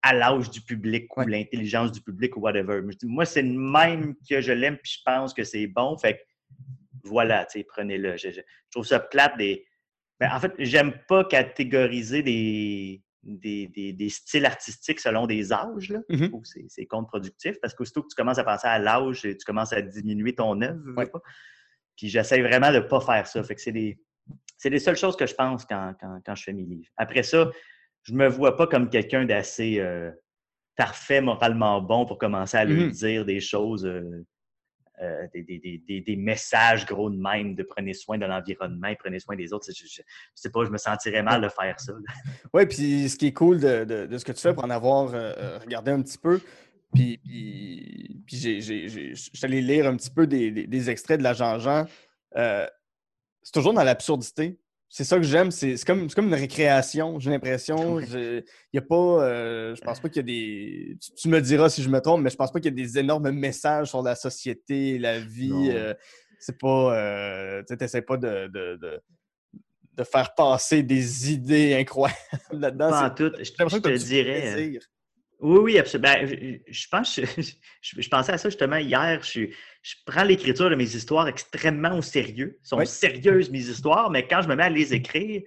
[0.00, 2.80] à l'âge du public ou l'intelligence du public ou whatever.
[3.04, 5.96] Moi, c'est le même que je l'aime, puis je pense que c'est bon.
[5.98, 6.18] Fait que
[7.04, 8.16] voilà, prenez-le.
[8.16, 8.40] Je, je-
[8.70, 9.66] trouve ça plate des.
[10.20, 15.90] Ben, en fait, j'aime pas catégoriser des, des, des- des styles artistiques selon des âges.
[15.90, 16.00] Là.
[16.08, 16.30] Mhm.
[16.30, 19.82] que c'est- contre-productif parce qu'aussitôt que tu commences à penser à l'âge, tu commences à
[19.82, 20.80] diminuer ton œuvre.
[20.96, 21.10] Ouais.
[21.96, 23.42] Puis j'essaie vraiment de ne pas faire ça.
[23.44, 24.00] Fait que c'est des,
[24.56, 26.90] c'est les seules choses que je pense quand, quand- quand je fais mes livres.
[26.96, 27.50] Après ça,
[28.02, 30.10] je me vois pas comme quelqu'un d'assez euh,
[30.76, 32.90] parfait, moralement bon pour commencer à lui Mhm.
[32.90, 34.24] dire des choses, euh,
[35.02, 39.18] euh, des, des- des- des- messages gros de même, de prenez soin de l'environnement, prenez
[39.18, 39.66] soin des autres.
[39.68, 40.02] Je, je, je
[40.34, 41.92] sais pas, je me sentirais mal de faire ça.
[42.54, 44.70] Oui, puis ce qui est cool de, de- de ce que tu fais pour en
[44.70, 46.40] avoir euh, euh, regardé un petit peu,
[46.94, 47.18] puis,
[48.26, 48.62] puis,
[49.46, 50.50] allé lire un petit peu des,
[50.90, 51.86] extraits de la Jean-Jean.
[52.34, 54.58] c'est toujours dans l'absurdité.
[54.96, 55.50] C'est ça que j'aime.
[55.50, 57.98] C'est comme, comme une récréation, j'ai l'impression.
[57.98, 58.94] Il y a pas.
[59.24, 60.96] euh, je pense pas qu'il y a des.
[61.02, 62.84] Tu, tu me diras si je me trompe, mais je pense pas qu'il y a
[62.84, 65.70] des énormes messages sur la société, la vie.
[65.74, 65.94] Euh,
[66.38, 66.96] c'est pas.
[66.96, 69.00] euh, tu n'essaies pas de, de, de-
[69.94, 72.16] de faire passer des idées incroyables
[72.52, 72.90] là-dedans.
[72.90, 73.32] Pas en tout.
[73.36, 74.42] Je, je te dirais.
[74.76, 74.78] euh.
[75.40, 76.14] Oui, oui, absolument.
[76.20, 77.20] Ben, je, je pense,
[77.82, 79.20] je, je- pensais à ça justement hier.
[79.24, 79.46] Je,
[79.84, 82.58] je prends l'écriture de mes histoires extrêmement au sérieux.
[82.62, 82.86] Sont Oui.
[82.86, 85.42] sérieuses, mes histoires, mais quand je me mets à les écrire,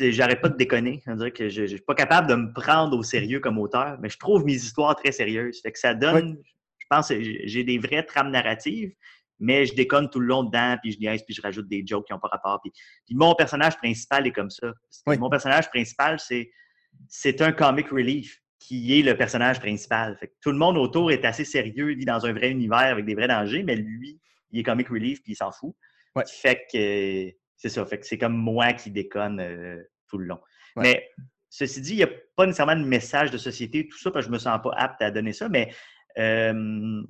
[0.00, 1.04] j'arrête pas de déconner.
[1.06, 3.96] On dirait que je ne suis pas capable de me prendre au sérieux comme auteur,
[4.00, 5.60] mais je trouve mes histoires très sérieuses.
[5.62, 6.36] Fait que ça donne,
[6.78, 8.92] je pense, que j'ai des vraies trames narratives,
[9.38, 12.08] mais je déconne tout le long dedans, puis je niaise, puis je rajoute des jokes
[12.08, 12.60] qui n'ont pas rapport.
[12.60, 12.72] Puis,
[13.06, 14.72] puis mon personnage principal est comme ça.
[15.06, 15.16] Oui.
[15.16, 16.50] Mon personnage principal, c'est
[17.08, 20.16] c'est un comic relief qui est le personnage principal.
[20.18, 22.78] Fait que tout le monde autour est assez sérieux, il vit dans un vrai univers
[22.78, 24.20] avec des vrais dangers, mais lui,
[24.50, 25.74] il est comic relief puis il s'en fout.
[26.14, 26.22] Ouais.
[26.26, 27.84] Fait que euh, c'est ça.
[27.84, 30.40] Fait que c'est comme moi qui déconne euh, tout le long.
[30.76, 30.82] Ouais.
[30.82, 31.10] Mais
[31.48, 34.30] ceci dit, il n'y a pas nécessairement de message de société, tout ça, parce que
[34.30, 35.72] je me sens pas apte à donner ça, mais
[36.18, 37.02] euh,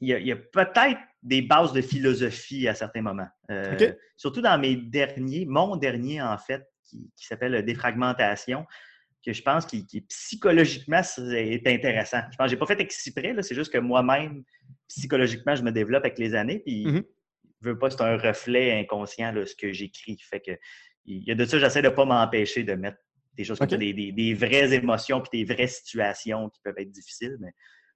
[0.00, 3.28] il y a, peut-être des bases de philosophie à certains moments.
[3.50, 3.92] Euh.
[4.16, 8.66] Surtout dans mes derniers, mon dernier en fait, qui, qui s'appelle Défragmentation,
[9.24, 12.20] que je pense qui, qui psychologiquement c'est intéressant.
[12.30, 14.44] Je pense que j'ai pas fait exprès, là, c'est juste que moi-même,
[14.88, 17.04] psychologiquement, je me développe avec les années, puis Mhm.
[17.62, 20.18] je veux pas, c'est un reflet inconscient de ce que j'écris.
[20.28, 20.52] Fait que
[21.04, 22.98] il y a de ça, j'essaie de pas m'empêcher de mettre
[23.34, 26.78] des choses comme ça, des, des- des vraies émotions puis des vraies situations qui peuvent
[26.78, 27.52] être difficiles, mais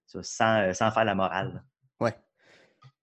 [0.06, 1.62] ça, sans, sans faire la morale.
[2.00, 2.14] Ouais.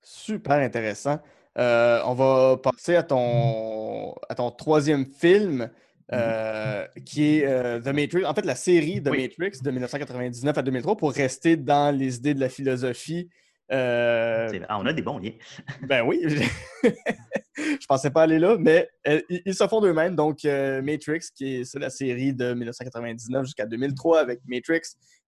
[0.02, 1.22] Super intéressant.
[1.58, 5.70] Euh, on va passer à ton, à ton troisième film,
[6.14, 8.26] euh, qui est euh, The Matrix.
[8.26, 9.22] En fait, la série The Oui.
[9.24, 13.30] Matrix de 1999 à 2003 pour rester dans les idées de la philosophie.
[13.72, 15.32] Euh, ah, on a des bons liens.
[15.88, 16.22] ben oui,
[16.84, 18.90] je pensais pas aller là, mais
[19.30, 20.16] ils, se font d'eux-mêmes.
[20.16, 24.82] Donc, Matrix, qui est la série de 1999 jusqu'à 2003 avec Matrix,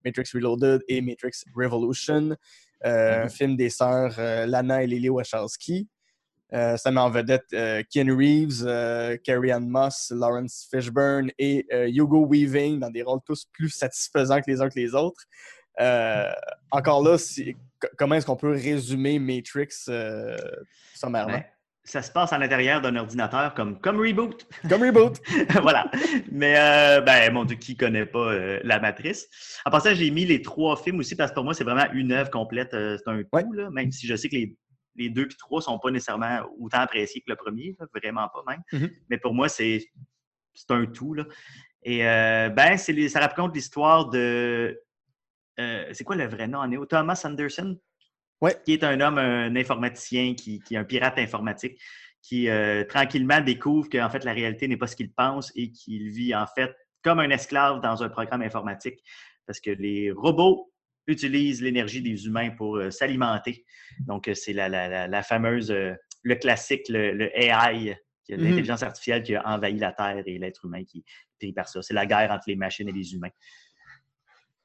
[0.04, 2.36] Matrix Reloaded et Matrix Revolution,
[2.84, 3.30] un Mhm.
[3.30, 5.88] film des sœurs Lana et Lily Wachowski.
[6.52, 11.66] Euh, ça met en vedette euh, Ken Reeves, euh, Carrie Ann Moss, Lawrence Fishburne et
[11.88, 15.24] Hugo Weaving dans des rôles tous plus satisfaisants que les uns que les autres.
[15.80, 16.30] Euh,
[16.70, 17.16] encore là,
[17.96, 20.36] comment est-ce qu'on peut résumer Matrix euh,
[20.94, 21.32] sommairement?
[21.32, 21.44] Ben,
[21.86, 24.46] ça se passe à l'intérieur d'un ordinateur comme, comme Reboot.
[24.68, 25.20] Comme Reboot.
[25.62, 25.90] voilà.
[26.30, 29.28] Mais, euh, ben, mon Dieu, qui connaît pas la matrice?
[29.66, 32.12] En passant, j'ai mis les trois films aussi parce que pour moi, c'est vraiment une
[32.12, 32.70] œuvre complète.
[32.70, 33.44] c'est un tout, Ouais.
[33.52, 34.56] là, même si je sais que les,
[34.96, 38.42] les deux puis trois sont pas nécessairement autant appréciés que le premier, là, vraiment pas
[38.46, 38.62] même.
[38.72, 38.90] Mhm.
[39.10, 39.80] Mais pour moi, c'est
[40.70, 41.14] un tout.
[41.14, 41.24] Là.
[41.82, 44.80] Et euh, ben, les- ça raconte l'histoire de.
[45.60, 46.86] euh, c'est quoi le vrai nom en?
[46.86, 47.78] Thomas Anderson?
[48.40, 48.56] Ouais.
[48.64, 51.80] Qui est un homme, un informaticien, qui, qui est un pirate informatique,
[52.20, 56.10] qui euh, tranquillement découvre qu'en fait, la réalité n'est pas ce qu'il pense et qu'il
[56.10, 58.98] vit en fait comme un esclave dans un programme informatique
[59.46, 60.72] parce que les robots
[61.06, 63.64] utilisent l'énergie des humains pour euh, s'alimenter.
[64.00, 67.96] Donc, euh, c'est la, la, la, fameuse, euh, le classique, le, le AI,
[68.30, 68.38] Mhm.
[68.42, 71.04] l'intelligence artificielle qui a envahi la Terre et l'être humain qui est
[71.38, 71.82] pris par ça.
[71.82, 73.28] C'est la guerre entre les machines et les humains.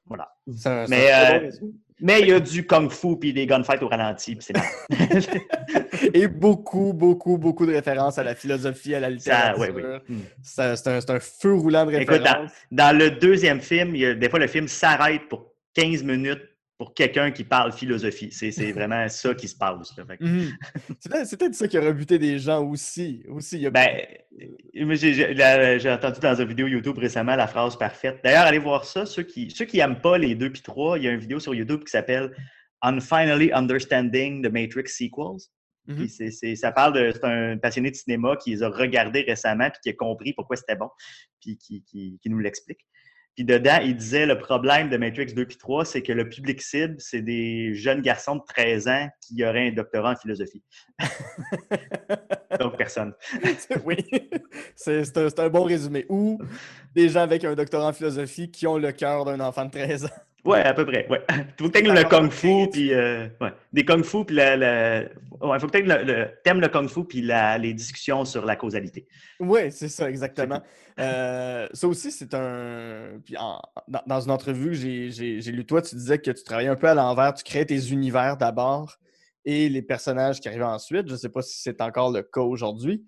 [0.06, 0.28] Voilà.
[0.56, 1.72] C'est un- c'est Mais, euh, bon.
[2.00, 4.54] Mais il y a du kung-fu puis des gunfights au ralenti, c'est.
[6.14, 9.58] Et beaucoup, beaucoup, beaucoup de références à la philosophie, à la littérature.
[9.60, 9.82] ouais, oui.
[10.08, 10.20] Hmm.
[10.42, 12.52] Ça, C'est un, feu roulant de Écoute, références.
[12.70, 16.42] Dans le deuxième film, il y a- des fois, le film s'arrête pour 15 minutes
[16.78, 18.30] pour quelqu'un qui parle philosophie.
[18.32, 19.92] C'est vraiment ça qui se passe.
[20.18, 20.48] Mhm.
[20.98, 23.22] C'est peut-être- ça qui a rebuté des gens aussi.
[23.28, 23.56] aussi.
[23.56, 23.88] Il y a- Ben,
[24.40, 24.96] euh,
[25.78, 28.20] j'ai- entendu dans une vidéo YouTube récemment la phrase parfaite.
[28.24, 29.04] D'ailleurs, allez voir ça.
[29.04, 31.38] Ceux qui ceux qui n'aiment pas les deux puis trois, il y a une vidéo
[31.38, 32.34] sur YouTube qui s'appelle
[32.82, 35.50] On Finally Understanding the Matrix Sequels.
[35.86, 36.08] Mhm.
[36.56, 37.12] Ça parle de.
[37.12, 40.56] C'est un passionné de cinéma qui les a regardés récemment puis qui a compris pourquoi
[40.56, 40.88] c'était bon,
[41.42, 42.86] puis qui, qui- qui nous l'explique.
[43.36, 46.60] Puis dedans, il disait le problème de Matrix 2 puis 3, c'est que le public
[46.60, 50.62] cible, c'est des jeunes garçons de 13 ans qui auraient un doctorat en philosophie.
[52.60, 53.14] Donc, personne.
[53.84, 53.96] oui,
[54.76, 56.06] c'est un, c'est un bon résumé.
[56.08, 56.38] Ou
[56.94, 60.06] des gens avec un doctorat en philosophie qui ont le cœur d'un enfant de 13
[60.06, 60.08] ans.
[60.44, 61.06] Ouais, à peu près.
[61.08, 61.20] Ouais.
[61.58, 63.52] Faut que t'aimes le kung fu puis euh, ouais.
[63.72, 65.00] des kung fu puis la, la...
[65.40, 66.60] ouais, faut que t'aimes le, le...
[66.60, 67.58] le kung fu puis la...
[67.58, 69.06] les discussions sur la causalité.
[69.38, 70.62] Oui, c'est ça, exactement.
[70.98, 73.20] Euh, ça aussi, c'est un.
[73.24, 76.76] Puis en- dans, dans une entrevue j'ai- lu, toi, tu disais que tu travaillais un
[76.76, 77.32] peu à l'envers.
[77.32, 78.98] Tu créais tes univers d'abord
[79.46, 81.06] et les personnages qui arrivaient ensuite.
[81.06, 83.06] Je ne sais pas si c'est encore le cas aujourd'hui,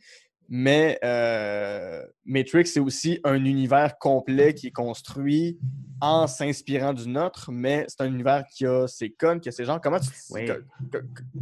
[0.55, 5.59] mais euh, Matrix, c'est aussi un univers complet qui est construit
[5.99, 9.65] en s'inspirant du nôtre, mais c'est un univers qui a ses codes, qui a ses
[9.65, 9.81] genres.
[9.81, 10.47] Comment tu Oui.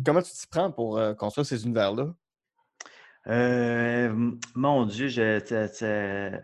[0.07, 2.14] comment tu t'y prends pour euh, construire ces univers-là?
[3.27, 6.40] Euh, mon Dieu, je,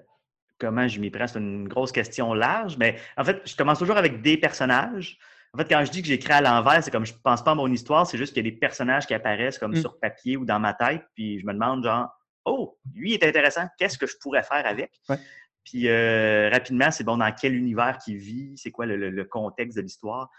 [0.59, 1.29] comment je m'y prends?
[1.29, 5.18] C'est une grosse question large, mais en fait, je commence toujours avec des personnages.
[5.55, 7.55] En fait, quand je dis que j'écris à l'envers, c'est comme je pense pas à
[7.55, 9.81] mon histoire, c'est juste qu'il y a des personnages qui apparaissent comme Mm.
[9.81, 12.09] sur papier ou dans ma tête, puis je me demande genre,
[12.46, 14.92] oh, lui est intéressant, qu'est-ce que je pourrais faire avec?
[15.09, 15.18] Ouais.
[15.64, 19.24] Puis euh, rapidement, c'est bon, dans quel univers qu'il vit, c'est quoi le, le- le
[19.24, 20.30] contexte de l'histoire.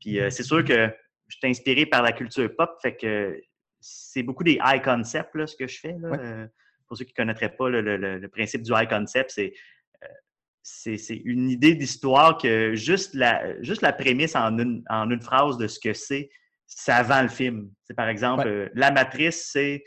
[0.00, 0.88] Puis euh, c'est sûr que
[1.28, 3.40] je suis inspiré par la culture pop, fait que
[3.80, 5.96] c'est beaucoup des high concepts, là, ce que je fais.
[6.00, 6.08] là.
[6.10, 6.18] Ouais.
[6.20, 6.46] Euh,
[6.86, 9.52] pour ceux qui ne connaîtraient pas le, principe du high concept, c'est
[10.62, 15.56] c'est une idée d'histoire que juste la, juste la prémisse en une, en une phrase
[15.56, 16.28] de ce que c'est,
[16.66, 17.70] ça vend le film.
[17.84, 18.70] C'est par exemple, Ouais.
[18.74, 19.82] la matrice, c'est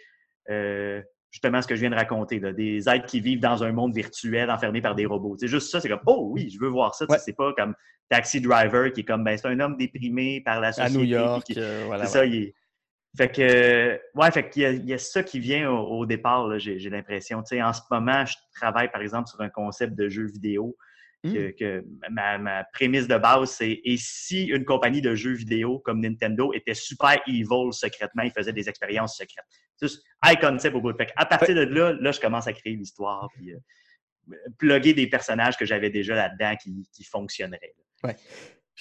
[0.50, 3.72] euh, justement ce que je viens de raconter, là, des êtres qui vivent dans un
[3.72, 5.36] monde virtuel enfermés par des robots.
[5.40, 7.06] C'est juste ça, c'est comme Oh oui, je veux voir ça.
[7.06, 7.22] Tu sais, Ouais.
[7.24, 7.74] C'est pas comme
[8.10, 10.94] Taxi Driver qui est comme ben, c'est un homme déprimé par la À société.
[10.94, 12.06] New puis York, qui- euh, voilà.
[12.06, 12.56] c'est ça, il est-
[13.18, 16.06] Fait que, ouais, fait qu'il y a, il y a ça qui vient au, au
[16.06, 17.42] départ, j'ai l'impression.
[17.44, 20.78] Tu sais, en ce moment, je travaille, par exemple, sur un concept de jeu vidéo.
[21.24, 21.34] Hmm.
[21.34, 25.78] Que, que ma, ma prémisse de base, c'est et si une compagnie de jeux vidéo
[25.78, 29.46] comme Nintendo était super evil secrètement, ils faisaient des expériences secrètes.
[29.76, 30.98] C'est juste high concept au bout.
[30.98, 35.06] Fait à partir de là, là, je commence à créer l'histoire, puis euh, plugger des
[35.06, 37.76] personnages que j'avais déjà là-dedans qui, qui fonctionneraient.
[37.78, 38.14] là.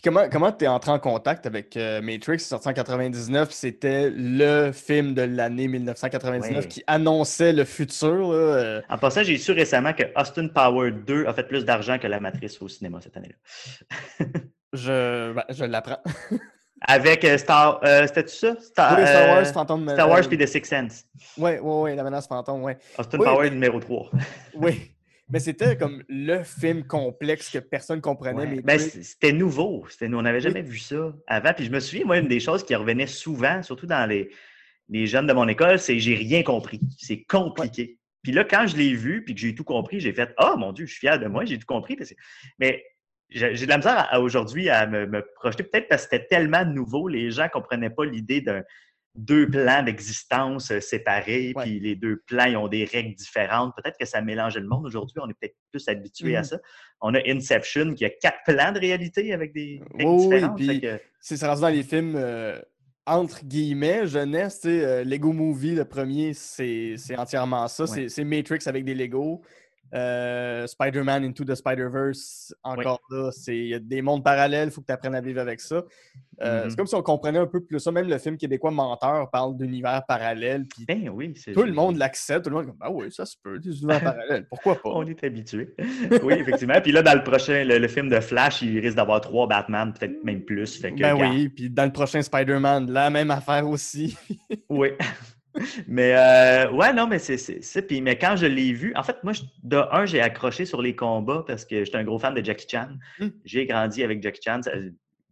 [0.03, 3.55] Puis comment comment tu es entré en contact avec euh, Matrix, sorti en 99, puis
[3.55, 6.69] c'était le film de l'année 1999 Ouais.
[6.69, 8.33] qui annonçait le futur.
[8.33, 11.99] là, euh, En passant, j'ai su récemment que Austin Power 2 a fait plus d'argent
[11.99, 14.27] que La Matrice au cinéma cette année-là.
[14.73, 16.01] je ben, je l'apprends.
[16.89, 17.79] Avec euh, Star.
[17.85, 18.57] Euh, C'était-tu ça?
[18.59, 21.05] Star, Oui, Star euh, Wars, Phantom Star Wars euh, puis The Sixth Sense.
[21.37, 22.79] Ouais, ouais, ouais, la menace fantôme, ouais.
[22.97, 24.11] Austin Oui, Power mais- numéro 3.
[24.55, 24.93] Oui.
[25.33, 28.37] Mais c'était comme le film complexe que personne comprenait.
[28.47, 28.55] Ouais.
[28.57, 29.87] mais Ben, c'était nouveau.
[30.03, 30.43] On n'avait Oui.
[30.43, 31.53] jamais vu ça avant.
[31.55, 34.31] Puis je me souviens, moi, une des choses qui revenait souvent, surtout dans les,
[34.89, 36.81] les jeunes de mon école, c'est j'ai rien compris.
[36.99, 37.99] C'est compliqué.
[38.23, 40.73] Puis là, quand je l'ai vu puis que j'ai tout compris, j'ai fait Ah mon
[40.73, 41.97] Dieu, je suis fier de moi, j'ai tout compris.
[42.59, 42.85] Mais
[43.31, 47.07] j'ai de la misère aujourd'hui à me, me projeter, peut-être parce que c'était tellement nouveau,
[47.09, 48.63] les gens ne comprenaient pas l'idée d'un
[49.17, 51.65] deux plans d'existence euh, séparés, Ouais.
[51.65, 53.75] puis les deux plans ils ont des règles différentes.
[53.77, 55.17] Peut-être que ça mélangeait le monde aujourd'hui.
[55.21, 56.45] On est peut-être plus habitué à Mhm.
[56.45, 56.59] ça.
[57.01, 60.59] On a Inception qui a quatre plans de réalité avec des règles Oui, oui, différentes.
[60.81, 62.61] que- C'est ça rendu dans les films euh,
[63.07, 67.85] entre guillemets jeunesse, tu sais, euh, Lego Movie, le premier, c'est entièrement ça.
[67.85, 67.89] Ouais.
[67.89, 69.43] C'est- C'est Matrix avec des Lego.
[69.93, 74.81] Euh, Spider-Man Into the Spider-Verse, encore là, il y a des mondes parallèles, il faut
[74.81, 75.83] que tu apprennes à vivre avec ça.
[76.43, 76.77] Euh, c'est Mhm.
[76.77, 77.91] comme si on comprenait un peu plus ça.
[77.91, 80.65] Même le film québécois Menteur parle d'univers parallèles.
[80.67, 82.45] Puis Ben oui, c'est tout le monde l'accepte.
[82.45, 84.47] Tout le monde comme, ah oui, ça se peut, des univers parallèles.
[84.49, 84.91] Pourquoi pas?
[84.91, 85.75] On est habitué.
[86.23, 86.81] oui, effectivement.
[86.81, 89.93] Puis là, dans le prochain, le, le film de Flash, il risque d'avoir trois Batman,
[89.93, 90.81] peut-être même plus.
[90.81, 94.17] Fait que, Ben oui, puis dans le prochain Spider-Man, la même affaire aussi.
[94.69, 94.91] Oui.
[95.89, 99.23] mais euh, ouais, non, mais c'est c'est- Puis, mais quand je l'ai vu, en fait,
[99.25, 102.35] moi, je- de un, j'ai accroché sur les combats parce que j'étais un gros fan
[102.35, 102.89] de Jackie Chan.
[103.19, 103.29] Hmm.
[103.45, 104.61] J'ai grandi avec Jackie Chan.
[104.63, 104.73] Ça-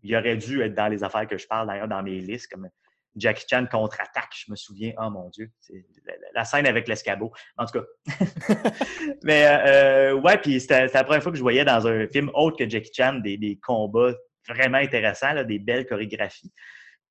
[0.02, 2.68] il aurait dû être dans les affaires que je parle d'ailleurs dans mes listes, comme
[3.16, 4.92] Jackie Chan contre-attaque, je me souviens.
[4.98, 7.32] Oh mon Dieu, c'est la, la- scène avec l'escabeau.
[7.56, 7.84] En tout cas.
[9.24, 12.30] mais euh, ouais, puis c'était c'était la première fois que je voyais dans un film
[12.34, 14.14] autre que Jackie Chan des, des combats
[14.48, 16.52] vraiment intéressants, là, des belles chorégraphies.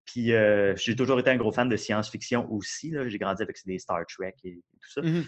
[0.08, 2.93] Puis euh, j'ai toujours été un gros fan de science-fiction aussi.
[3.08, 5.01] J'ai grandi avec des Star Trek et, et tout ça.
[5.01, 5.24] Mhm.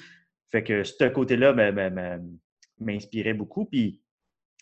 [0.51, 1.53] Fait que ce côté-là
[2.79, 3.65] m'inspirait beaucoup.
[3.65, 4.01] Puis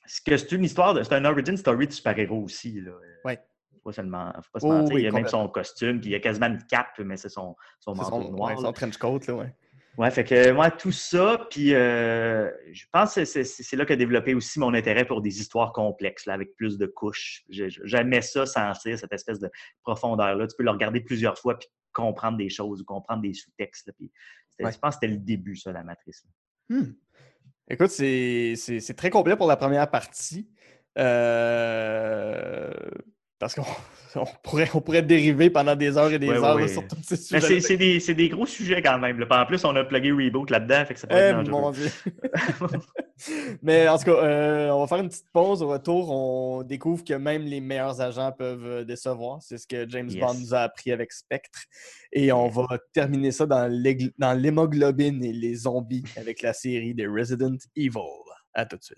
[0.06, 2.82] c'est une histoire, de- c'est un origin story de super-héros aussi.
[2.82, 2.92] Là.
[3.26, 3.40] Ouais.
[3.74, 4.96] Faut pas seulement, faut pas se Oh, mentir.
[4.96, 7.16] oui, il y a même son costume, puis il y a quasiment une cape, mais
[7.18, 8.50] c'est son, son C'est manteau son, noir.
[8.58, 9.56] ouais, son trench coat, là, ouais.
[9.98, 13.84] Ouais, fait que moi, tout ça, puis euh, je pense que c'est- c'est c'est là
[13.84, 17.44] qu'a développé aussi mon intérêt pour des histoires complexes, là, avec plus de couches.
[17.50, 19.50] J'ai- J'aimais ça sentir cette espèce de
[19.82, 20.46] profondeur-là.
[20.48, 23.90] Tu peux le regarder plusieurs fois puis comprendre des choses ou comprendre des sous-textes.
[24.00, 24.10] Ouais.
[24.72, 26.24] Je pense que c'était le début, ça, la matrice.
[26.70, 26.92] Hmm.
[27.68, 30.48] Écoute, c'est c'est- c'est très complet pour la première partie.
[31.00, 32.72] Euh,
[33.40, 33.64] Parce qu'on
[34.16, 37.36] on pourrait, on pourrait dériver pendant des heures et des heures là, sur tous ces
[37.36, 37.60] Mais sujets.
[37.60, 39.20] c'est c'est des, gros sujets quand même.
[39.20, 39.28] là.
[39.30, 41.62] En plus, on a plugué Reboot là-dedans, fait que ça peut Eh, être dangereux.
[41.62, 41.90] mon Dieu.
[43.62, 45.62] Mais en tout cas, euh, on va faire une petite pause.
[45.62, 49.42] Au retour, on découvre que même les meilleurs agents peuvent euh, décevoir.
[49.42, 50.20] C'est ce que James Yes.
[50.20, 51.60] Bond nous a appris avec Spectre.
[52.12, 53.68] Et on va terminer ça dans
[54.40, 58.00] l'hémoglobine et les zombies avec la série des Resident Evil.
[58.54, 58.98] À tout de suite.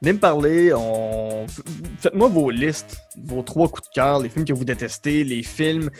[0.00, 1.46] Venez me parler, on...
[1.98, 5.90] faites-moi vos listes, vos trois coups de cœur, les films que vous détestez, les films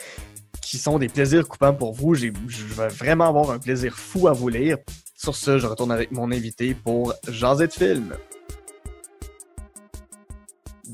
[0.62, 2.14] qui sont des plaisirs coupants pour vous.
[2.14, 4.78] Je vais vraiment avoir un plaisir fou à vous lire.
[5.16, 8.14] Sur ce, je retourne avec mon invité pour Jaser de film.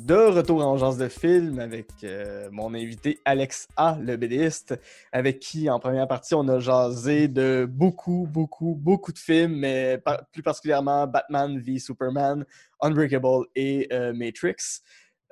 [0.04, 4.78] De retour en Jase de film avec euh, mon invité Alex A, le BDiste,
[5.12, 9.98] avec qui en première partie on a jasé de beaucoup, beaucoup, beaucoup de films, mais
[10.30, 12.44] plus particulièrement Batman v Superman,
[12.82, 14.82] Unbreakable et euh, Matrix.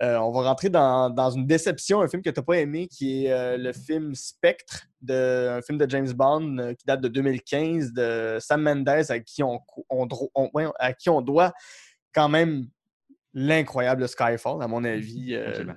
[0.00, 2.88] Euh, on va rentrer dans, dans une déception, un film que tu n'as pas aimé,
[2.88, 7.92] qui est le film Spectre, de, un film de James Bond qui date de 2015,
[7.92, 9.60] de Sam Mendes, à qui on,
[9.90, 10.08] on
[10.78, 11.52] à qui on doit
[12.14, 12.68] quand même
[13.34, 15.34] l'incroyable Skyfall, à mon avis.
[15.34, 15.76] euh, Absolument.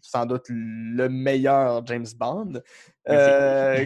[0.00, 2.60] sans doute le meilleur James Bond,
[3.08, 3.84] euh,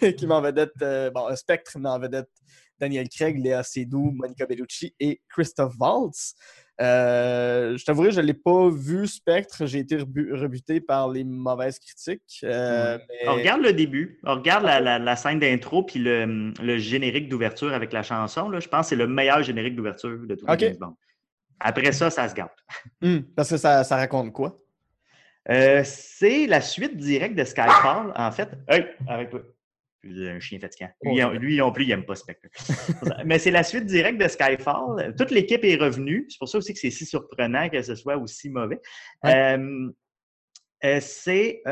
[0.00, 2.30] qui, qui met en vedette, euh, bon, Spectre met en vedette
[2.78, 6.34] Daniel Craig, Léa Seydoux, Monica Bellucci et Christophe Waltz.
[6.80, 9.66] Euh, je t'avouerai, je ne l'ai pas vu, Spectre.
[9.66, 12.40] J'ai été rebu- rebuté par les mauvaises critiques.
[12.42, 16.52] euh, mais- On regarde le début, on regarde la, la- la scène d'intro puis le,
[16.60, 18.48] le générique d'ouverture avec la chanson.
[18.48, 20.46] Là, je pense que c'est le meilleur générique d'ouverture de tout.
[20.58, 20.96] James Bond.
[21.62, 22.56] Après ça, ça se gâte.
[23.00, 24.58] Hmm, parce que ça, ça raconte quoi?
[25.50, 28.48] Euh, c'est la suite directe de Skyfall, en fait.
[28.68, 29.42] Hey, arrête-toi.
[30.00, 30.90] Puis, Un chien fatigant.
[31.02, 32.48] Lui, lui non plus, il n'aime pas Spectre.
[33.24, 35.14] Mais c'est la suite directe de Skyfall.
[35.16, 36.26] Toute l'équipe est revenue.
[36.28, 38.80] C'est pour ça aussi que c'est si surprenant que ce soit aussi mauvais.
[39.22, 39.56] Ouais.
[39.56, 39.92] Euh,
[40.84, 41.62] euh, c'est.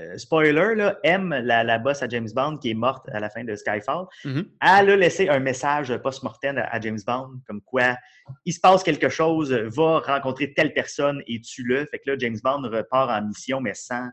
[0.00, 3.30] Euh, spoiler, là, M, la, la boss à James Bond, qui est morte à la
[3.30, 4.48] fin de Skyfall, Mhm.
[4.60, 7.96] elle a laissé un message post-mortem à, à James Bond, comme quoi
[8.44, 11.84] il se passe quelque chose, va rencontrer telle personne et tue-le.
[11.86, 14.08] Fait que là, James Bond repart en mission, mais sans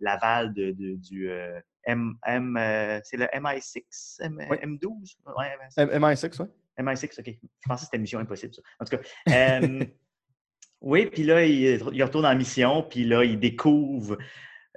[0.00, 4.56] l'aval de, de- du euh, M, M euh, c'est le MI6, M, Oui.
[4.58, 5.16] M12?
[5.36, 6.48] Ouais, M- MI6, ouais.
[6.78, 7.26] MI6, OK.
[7.26, 8.62] Je pensais que c'était Mission Impossible, ça.
[8.80, 9.02] En tout cas,
[10.80, 14.18] oui, puis là, il, il retourne en mission, puis là, il découvre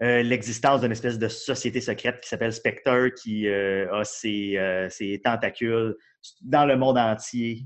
[0.02, 4.90] euh, l'existence d'une espèce de société secrète qui s'appelle Spectre, qui euh, a ses, euh,
[4.90, 5.96] ses tentacules
[6.42, 7.66] dans le monde entier,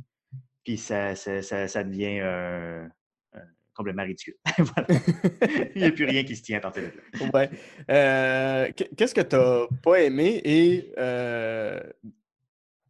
[0.64, 2.22] puis ça, ça, ça, ça devient
[3.76, 4.36] complètement ridicule.
[5.76, 7.30] Il n'y a plus rien qui se tient à partir de là.
[7.34, 8.74] Ouais.
[8.96, 10.92] Qu'est-ce que tu n'as pas aimé et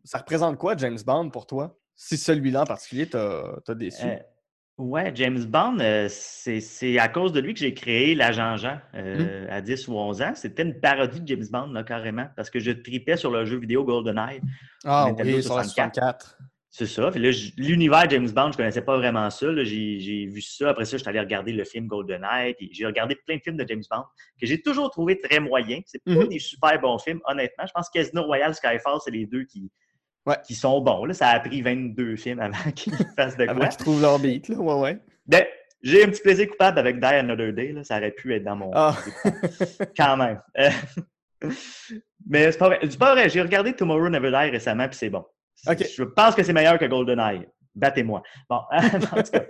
[0.05, 1.77] ça représente quoi, James Bond, pour toi?
[1.95, 4.05] Si celui-là en particulier t'as as déçu.
[4.79, 8.97] Ouais, James Bond, euh, c'est à cause de lui que j'ai créé l'agent Jean Mmh.
[8.97, 10.33] euh, à 10 ou 11 ans.
[10.35, 13.57] C'était une parodie de James Bond, là, carrément, parce que je tripais sur le jeu
[13.59, 14.41] vidéo GoldenEye.
[14.83, 15.93] Ah oui, la 64.
[15.95, 16.37] 64.
[16.75, 17.11] C'est ça.
[17.55, 19.45] L'univers James Bond, je connaissais pas vraiment ça.
[19.63, 20.69] J'ai vu ça.
[20.71, 22.55] Après ça, je suis allé regarder le film GoldenEye.
[22.55, 24.05] Puis j'ai regardé plein de films de James Bond
[24.41, 25.83] que j'ai toujours trouvé très moyens.
[25.85, 26.29] C'est pas Mhm.
[26.29, 27.65] des super bons films, honnêtement.
[27.67, 29.69] Je pense que Casino Royale, Skyfall, c'est les deux qui,
[30.25, 30.37] Ouais.
[30.45, 31.05] qui sont bons.
[31.05, 33.67] Là, ça a pris 22 films avant qu'ils fassent de Avant quoi.
[33.67, 34.55] qu'ils trouvent leur beat, là.
[34.57, 34.97] Ouais, ouais.
[35.25, 35.45] Ben,
[35.81, 37.73] j'ai un petit plaisir coupable avec Die Another Day.
[37.73, 37.83] Là.
[37.83, 38.71] Ça aurait pu être dans mon.
[38.73, 38.95] Ah.
[39.97, 40.41] Quand même.
[40.57, 40.69] Euh,
[42.25, 42.79] Mais c'est pas vrai.
[42.83, 43.29] C'est pas vrai.
[43.29, 45.25] J'ai regardé Tomorrow Never Die récemment, puis c'est bon.
[45.67, 47.47] Je pense que c'est meilleur que GoldenEye.
[47.75, 48.21] Battez-moi.
[48.49, 49.45] Bon, en tout cas.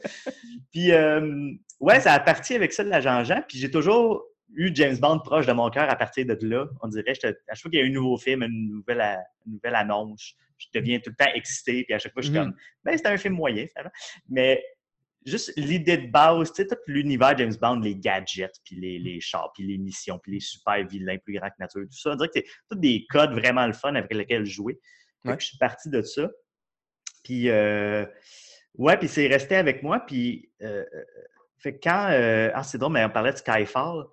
[0.72, 3.44] Puis, euh, ouais, ça a parti avec ça de l'agent Jean.
[3.48, 4.24] Puis j'ai toujours
[4.56, 6.68] eu James Bond proche de mon cœur à partir de là.
[6.82, 9.54] On dirait, je à chaque fois qu'il y a un nouveau film, une nouvelle, une
[9.54, 11.84] nouvelle annonce, je deviens tout le temps excité.
[11.84, 12.46] Puis à chaque fois, je suis Mhm.
[12.46, 13.92] comme, ben, c'est un film moyen, finalement.
[14.30, 14.64] Mais
[15.26, 19.20] juste l'idée de base, tu sais, tout l'univers James Bond, les gadgets, puis les, les
[19.20, 22.16] chars, puis les missions, puis les super vilains plus grands que nature, tout ça, on
[22.16, 24.80] dirait que c'est tous des codes vraiment le fun avec lesquels jouer.
[25.26, 25.36] Ouais.
[25.38, 26.30] que je suis parti de ça.
[27.24, 28.06] Puis, euh,
[28.76, 30.02] ouais, puis c'est resté avec moi.
[30.06, 31.04] Puis, euh, euh,
[31.58, 32.10] fait que quand.
[32.12, 34.04] euh, ah, c'est drôle, mais on parlait de Skyfall.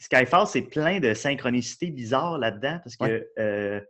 [0.00, 3.04] Skyfall, c'est plein de synchronicités bizarres là-dedans parce que.
[3.04, 3.26] Ouais.
[3.38, 3.80] euh,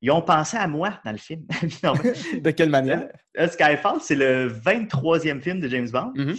[0.00, 1.44] ils ont pensé à moi dans le film.
[1.82, 3.08] Non, mais- De quelle manière?
[3.38, 6.12] euh, Skyfall, c'est le 23e film de James Bond.
[6.14, 6.36] Mhm.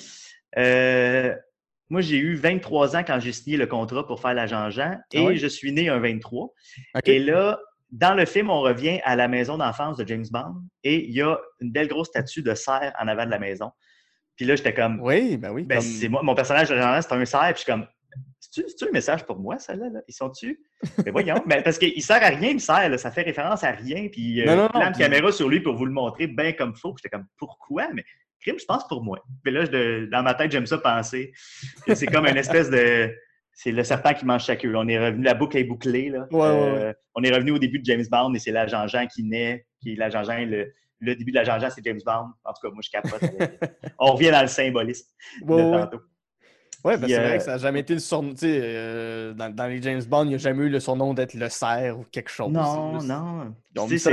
[0.58, 1.36] Euh,
[1.90, 5.20] moi, j'ai eu 23 ans quand j'ai signé le contrat pour faire l'agent Jean et
[5.20, 5.36] Ah ouais?
[5.38, 6.46] je suis né un 23.
[6.46, 6.54] OK.
[7.08, 7.60] Et là,
[7.92, 11.22] dans le film, on revient à la maison d'enfance de James Bond et il y
[11.22, 13.72] a une belle grosse statue de cerf en avant de la maison.
[14.38, 15.64] Puis là, j'étais comme, Oui, ben oui.
[15.64, 17.42] ben, comme- c'est moi, mon personnage de c'est un cerf.
[17.48, 17.86] Puis je suis comme,
[18.68, 19.90] c'est-tu un message pour moi, ça là?
[19.90, 20.02] là?
[20.08, 20.60] Ils sont-tu?
[21.06, 22.98] Mais voyons, mais parce qu'il sert à rien, cerf, là.
[22.98, 24.08] ça fait référence à rien.
[24.12, 26.94] Puis euh, Non, puis- caméra sur lui pour vous le montrer bien comme faut.
[26.94, 27.88] Puis J'étais comme, pourquoi?
[27.94, 28.04] Mais
[28.42, 29.20] crime, je pense pour moi.
[29.44, 31.32] Puis là, je- dans ma tête, j'aime ça penser
[31.86, 33.14] que c'est comme une espèce de.
[33.52, 34.74] C'est le serpent qui mange sa queue.
[34.76, 36.10] On est revenu, la boucle est bouclée.
[36.10, 36.28] Là.
[36.32, 39.06] Ouais, ouais, Euh, on est revenu au début de James Bond et c'est l'agent Jean
[39.08, 39.66] qui naît.
[39.82, 42.28] Qui est l'agent Jean, le, le début de l'agent Jean, c'est James Bond.
[42.46, 43.20] En tout cas, moi, je capote.
[44.00, 45.08] on revient dans le symbolisme
[45.42, 46.00] Ouais, de tantôt.
[46.84, 48.32] Ouais, ben Puis, c'est euh, vrai que ça n'a jamais été le surnom.
[48.32, 51.14] Tu sais, euh, dans, dans les James Bond, il n'y a jamais eu le surnom
[51.14, 52.52] d'être le cerf ou quelque chose.
[52.52, 53.88] Non, non.
[53.90, 54.12] Sais, ça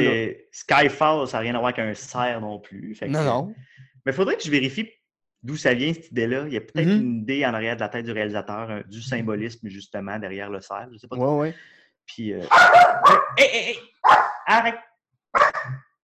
[0.51, 2.97] Skyfall, ça n'a rien à voir avec un cerf non plus.
[2.99, 3.55] Que- Non, non.
[4.05, 4.89] Mais il faudrait que je vérifie
[5.43, 6.45] d'où ça vient, cette idée-là.
[6.49, 7.01] Il y a peut-être Mhm.
[7.01, 10.61] une idée en arrière de la tête du réalisateur, euh, du symbolisme, justement, derrière le
[10.61, 10.89] cerf.
[10.93, 11.17] Je sais pas.
[11.17, 11.55] Ouais, ouais.
[12.05, 12.33] Puis.
[12.33, 12.41] euh,
[13.39, 13.77] Hé, hé, hé!
[14.47, 14.75] Arrête!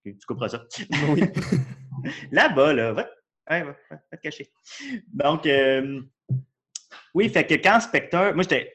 [0.04, 0.64] Tu couperas ça.
[1.08, 1.22] Oui.
[2.32, 3.08] Là-bas, là, va,
[3.50, 4.50] ouais, va- va te cacher.
[5.12, 6.00] Donc, euh,
[7.14, 8.74] oui, fait que quand Spectre, moi, j'étais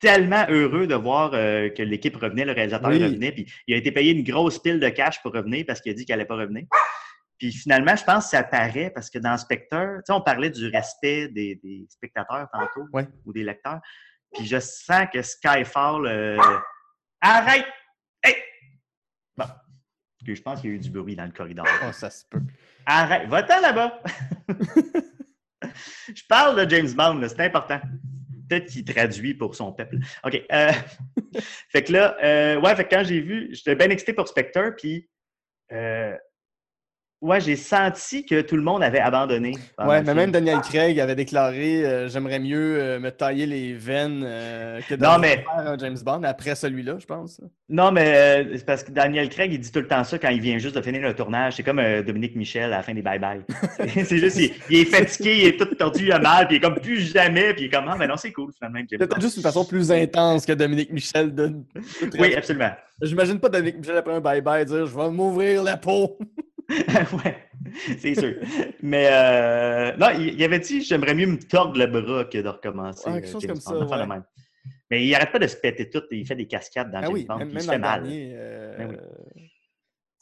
[0.00, 3.02] tellement heureux de voir euh, que l'équipe revenait, le réalisateur Oui.
[3.02, 5.92] revenait, puis il a été payé une grosse pile de cash pour revenir parce qu'il
[5.92, 6.64] a dit qu'il n'allait pas revenir.
[7.38, 10.50] Puis finalement, je pense que ça paraît parce que dans Spectre, tu sais, on parlait
[10.50, 13.06] du respect des, des spectateurs tantôt Ouais.
[13.24, 13.80] ou des lecteurs.
[14.34, 16.06] Puis je sens que Skyfall.
[16.06, 16.38] euh,
[17.20, 17.66] Arrête!
[18.22, 18.34] Hey!
[19.36, 19.44] Bon.
[19.44, 21.66] Ok, Je pense qu'il y a eu du bruit dans le corridor.
[21.86, 22.40] Oh, ça se peut.
[22.86, 24.00] Arrête, va-t'en là-bas!
[26.14, 27.80] Je parle de James Bond, c'est important.
[28.48, 29.98] Peut-être qu'il traduit pour son peuple.
[30.24, 30.42] OK.
[30.52, 30.72] euh,
[31.70, 34.74] fait que là, euh, ouais, fait que quand j'ai vu, j'étais bien excité pour Spectre,
[34.76, 35.08] puis
[35.72, 36.16] euh,
[37.24, 39.52] ouais, j'ai senti que tout le monde avait abandonné.
[39.84, 44.22] Ouais, mais même Daniel Craig avait déclaré euh, J'aimerais mieux euh, me tailler les veines
[44.24, 47.40] euh, que de Non, mais- faire un James Bond après celui-là, je pense.
[47.68, 50.40] Non, mais c'est parce que Daniel Craig, il dit tout le temps ça quand il
[50.40, 51.54] vient juste de finir le tournage.
[51.56, 53.40] C'est comme Dominique Michel à la fin des Bye Bye.
[54.04, 56.58] C'est- juste, il, il est fatigué, il est tout tordu, il a mal, puis il
[56.58, 58.80] est comme plus jamais, puis il est comme, ah, mais non, c'est cool finalement.
[58.90, 59.20] James Bond.
[59.20, 61.34] juste une façon plus intense que Dominique Michel.
[61.34, 61.52] De
[62.18, 62.70] Oui, absolument.
[63.02, 66.18] J'imagine pas Dominique Michel après un bye-bye dire Je vais m'ouvrir la peau.
[67.24, 67.36] ouais,
[67.98, 68.34] c'est sûr.
[68.82, 72.48] Mais euh, non, il, il avait dit j'aimerais mieux me tordre le bras que de
[72.48, 73.08] recommencer.
[73.08, 74.06] Ouais, quelque euh, chose James comme Bond, ça, ouais.
[74.06, 74.24] même.
[74.90, 77.12] Mais il arrête pas de se péter tout, il fait des cascades dans Ah James
[77.12, 78.02] oui, Bond, même, il même se fait mal.
[78.02, 78.32] dernier.
[78.34, 78.96] euh, Ben oui.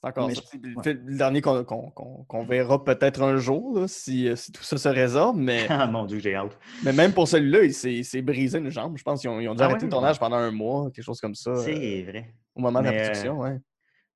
[0.05, 0.83] Encore Mais le, ouais.
[0.83, 4.89] fait- le dernier qu'on verra peut-être un jour, là, si, euh, si tout ça se
[4.89, 5.37] résorbe.
[5.39, 6.59] Mais, Ah mon Dieu, j'ai hâte.
[6.83, 8.97] mais même pour celui-là, il s'est brisé une jambe.
[8.99, 9.87] Je pense qu'ils ont, ils ont dû Ah arrêter ouais?
[9.87, 12.35] le tournage pendant un mois, quelque chose comme ça, euh, C'est vrai.
[12.57, 13.39] au moment de la euh, production.
[13.39, 13.59] Ouais.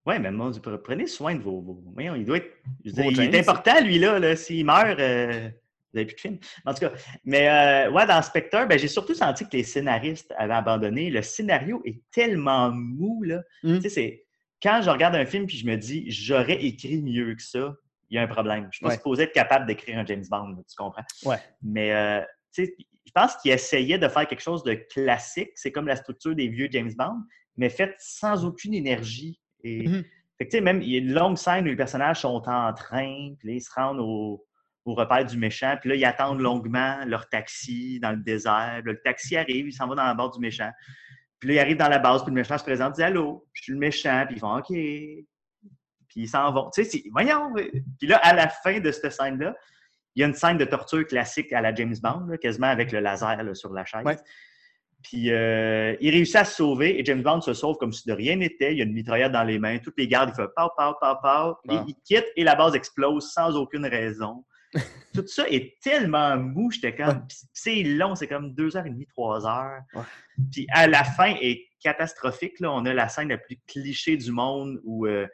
[0.07, 1.61] Oui, mais mon Dieu, pre- prenez soin de vos.
[1.61, 2.53] vos- il doit être.
[2.85, 4.37] je dire, il est important, lui, là.
[4.37, 6.39] S'il meurt, euh, vous n'avez plus de film.
[6.65, 6.93] En tout cas,
[7.25, 11.11] mais euh, ouais, dans Spectre, ben, j'ai surtout senti que les scénaristes avaient abandonné.
[11.11, 13.43] Le scénario est tellement mou, là.
[13.63, 13.77] Mm.
[13.77, 14.23] Tu sais, c'est.
[14.63, 17.75] Quand je regarde un film puis je me dis, j'aurais écrit mieux que ça,
[18.09, 18.63] il y a un problème.
[18.63, 18.95] Je ne suis pas Ouais.
[18.97, 21.05] supposé être capable d'écrire un James Bond, là, tu comprends?
[21.25, 21.37] Ouais.
[21.63, 22.21] Mais, euh,
[22.55, 25.51] tu sais, je pense qu'il essayait de faire quelque chose de classique.
[25.57, 27.19] C'est comme la structure des vieux James Bond,
[27.57, 29.41] mais faite sans aucune énergie.
[29.63, 29.89] Et.
[30.39, 32.43] Fait que, tu sais, même, il y a une longue scène où les personnages sont
[32.47, 34.45] en train, puis là, ils se rendent au,
[34.85, 38.83] au repère du méchant, puis là, ils attendent longuement leur taxi dans le désert.
[38.85, 40.71] Là, le taxi arrive, il s'en va dans la base du méchant.
[41.41, 43.63] Puis là, il arrive dans la base, puis le méchant se présente, dit Allô, je
[43.63, 44.69] suis le méchant, puis ils font OK.
[44.69, 45.27] Puis
[46.15, 46.71] ils s'en vont.
[46.71, 47.53] Tu sais, voyons.
[47.55, 49.55] Puis là, à la fin de cette scène-là,
[50.15, 52.93] il y a une scène de torture classique à la James Bond, là, quasiment avec
[52.93, 54.05] le laser là, sur la chaise.
[54.05, 54.17] Ouais.
[55.09, 58.13] Puis euh, il réussit à se sauver et James Bond se sauve comme si de
[58.13, 58.73] rien n'était.
[58.73, 59.79] Il y a une mitraillette dans les mains.
[59.79, 61.57] Toutes les gardes, il fait pow, pow, pow, pow.
[61.69, 61.85] Ah.
[61.87, 64.45] il quitte et la base explose sans aucune raison.
[65.15, 66.73] Tout ça est tellement mou.
[66.73, 67.07] J'étais comme.
[67.09, 67.23] Ouais.
[67.53, 69.81] C'est long, c'est comme deux heures et demie, trois heures.
[69.95, 70.03] Ouais.
[70.51, 72.59] Puis à la fin est catastrophique.
[72.59, 72.73] Là.
[72.73, 75.27] On a la scène la plus cliché du monde où euh,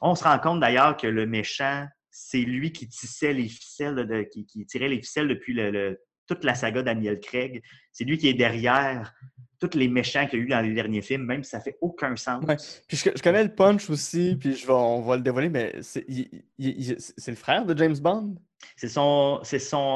[0.00, 4.22] on se rend compte d'ailleurs que le méchant, c'est lui qui tissait les ficelles, de-
[4.32, 6.00] qui, qui tirait les ficelles depuis le- le-
[6.34, 7.62] toute la saga Daniel Craig.
[7.92, 9.14] C'est lui qui est derrière
[9.60, 11.76] tous les méchants qu'il y a eu dans les derniers films, même si ça fait
[11.80, 12.44] aucun sens.
[12.44, 12.56] Ouais.
[12.88, 15.72] Puis je, je connais le punch aussi, puis je vais, on va le dévoiler, mais
[15.82, 18.34] c'est le frère de James Bond?
[18.76, 19.40] C'est son,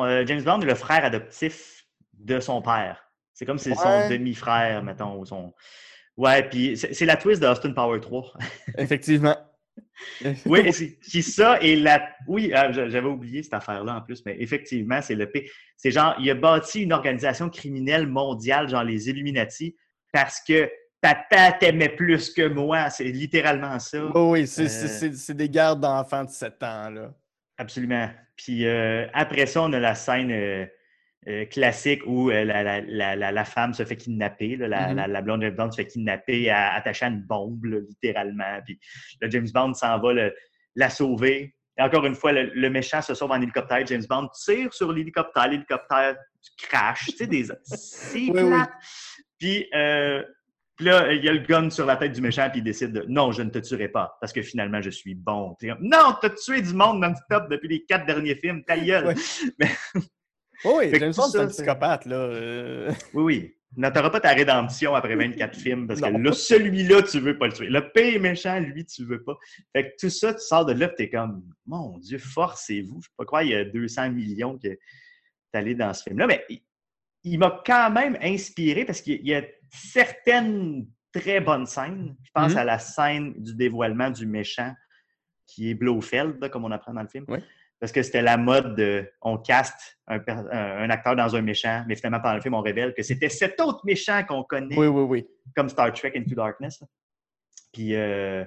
[0.04, 1.84] euh, James Bond est le frère adoptif
[2.14, 3.02] de son père.
[3.34, 4.02] C'est comme si c'est Ouais.
[4.04, 5.18] son demi-frère, mettons.
[5.18, 5.52] ou Son...
[6.16, 8.32] Ouais, puis c'est c'est la twist de Austin Power 3.
[8.78, 9.36] Effectivement.
[10.46, 10.70] Oui,
[11.02, 12.08] qui ça et la.
[12.26, 15.50] Oui, ah, j'a- j'avais oublié cette affaire-là en plus, mais effectivement, c'est le P.
[15.76, 19.74] C'est genre, il a bâti une organisation criminelle mondiale, genre les Illuminati,
[20.12, 20.70] parce que
[21.00, 22.90] papa t'aimait plus que moi.
[22.90, 24.10] C'est littéralement ça.
[24.14, 27.14] Oh oui, c'est Euh, c'est des gardes d'enfants de 7 ans, là.
[27.58, 28.10] Absolument.
[28.36, 30.66] Puis euh, après ça, on a la scène euh,
[31.28, 34.56] euh, classique où euh, la, la- la- la- la femme se fait kidnapper.
[34.56, 34.68] là,
[35.06, 38.60] la, blonde James Bond se fait kidnapper, à- attachée à une bombe, là, littéralement.
[38.64, 38.78] Puis
[39.20, 40.34] le James Bond s'en va le-
[40.76, 41.54] la sauver.
[41.78, 43.84] Et encore une fois, le, le méchant se sauve en hélicoptère.
[43.86, 45.48] James Bond tire sur l'hélicoptère.
[45.48, 46.16] L'hélicoptère
[46.58, 47.06] crash.
[47.06, 47.44] Tu sais, des...
[47.64, 48.46] c'est Oui, oui.
[48.48, 48.70] plate.
[49.38, 50.22] Puis, euh,
[50.76, 52.92] puis là, il y a le gun sur la tête du méchant, puis il décide
[52.92, 55.56] de non, je ne te tuerai pas, parce que finalement, je suis bon.
[55.80, 59.06] Non, t'as tué du monde non-stop depuis les quatre derniers films, ta gueule.
[59.08, 59.68] Ouais.
[60.66, 62.16] Oh oui, Fait que James tout Bond, c'est ça, un psychopathe, là.
[62.16, 62.92] euh.
[63.14, 63.52] Oui, oui.
[63.76, 66.18] Non, t'auras pas ta rédemption après 24 films, parce que Non.
[66.18, 67.68] là, celui-là, tu veux pas le tuer.
[67.68, 69.36] Le pire méchant, lui, tu veux pas.
[69.74, 73.00] Fait que tout ça, tu sors de là, tu t'es comme, mon Dieu, forcez-vous.
[73.02, 74.68] Je peux pas croire qu'il y a 200 millions que
[75.52, 76.26] allé dans ce film-là.
[76.26, 76.60] Mais il,
[77.24, 82.14] il m'a quand même inspiré parce qu'il y a certaines très bonnes scènes.
[82.22, 82.58] Je pense Mhm.
[82.58, 84.74] à la scène du dévoilement du méchant
[85.46, 87.24] qui est Blofeld, là, comme on apprend dans le film.
[87.28, 87.38] Oui.
[87.78, 92.20] Parce que c'était la mode de on caste un, acteur dans un méchant, mais finalement,
[92.20, 95.26] pendant le film, on révèle que c'était cet autre méchant qu'on connaît Oui, oui, oui.
[95.54, 96.82] comme Star Trek Into Darkness.
[97.72, 98.44] Puis, euh,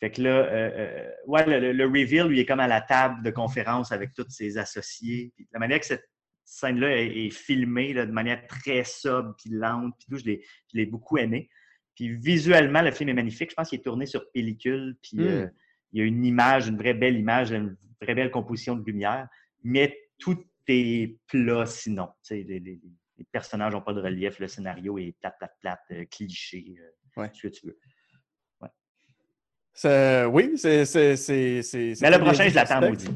[0.00, 3.30] fait que là, euh, euh, ouais, le, reveal, lui, est comme à la table de
[3.30, 5.32] conférence avec tous ses associés.
[5.34, 6.08] Puis la manière que cette
[6.44, 10.44] scène-là est, est filmée là, de manière très sobre puis lente, puis tout, je l'ai,
[10.72, 11.48] je l'ai beaucoup aimé.
[11.94, 13.50] Puis visuellement, le film est magnifique.
[13.50, 15.26] Je pense qu'il est tourné sur pellicule, puis Mm.
[15.26, 15.46] euh,
[15.92, 19.28] il y a une image, une vraie belle image, une vraie belle composition de lumière,
[19.64, 22.08] mais tout est plat sinon.
[22.30, 22.60] Les, les-
[23.18, 27.20] les personnages n'ont pas de relief, le scénario est plate, plate, plate, euh, cliché, euh,
[27.20, 27.30] Ouais.
[27.34, 27.78] ce que tu veux.
[30.30, 30.84] Oui, c'est.
[32.00, 32.88] Mais le prochain, je l'attends, dit.
[32.88, 33.08] maudit.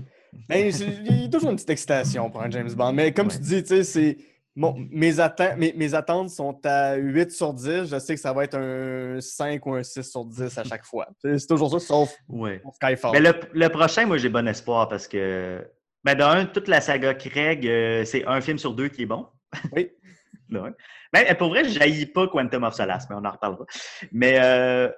[0.48, 0.72] Ben,
[1.06, 2.92] il y a toujours une petite excitation pour un James Bond.
[2.92, 3.34] Mais comme Ouais.
[3.34, 4.16] tu dis, tu sais, c'est.
[4.54, 5.12] Bon, mes,
[5.56, 7.86] mes, mes attentes sont à 8 sur 10.
[7.86, 10.84] Je sais que ça va être un 5 ou un 6 sur 10 à chaque
[10.84, 11.08] fois.
[11.22, 12.60] C'est toujours ça, sauf Ouais.
[12.74, 13.12] Skyfall.
[13.12, 15.66] Mais le, le prochain, moi, j'ai bon espoir parce que,
[16.04, 19.26] ben, d'un, toute la saga Craig, euh, c'est un film sur deux qui est bon.
[19.72, 19.90] Oui.
[20.50, 20.70] Là,
[21.14, 23.64] Ben, pour vrai, je jaillis pas Quantum of Solace, mais on en reparlera.
[24.12, 24.90] Mais euh,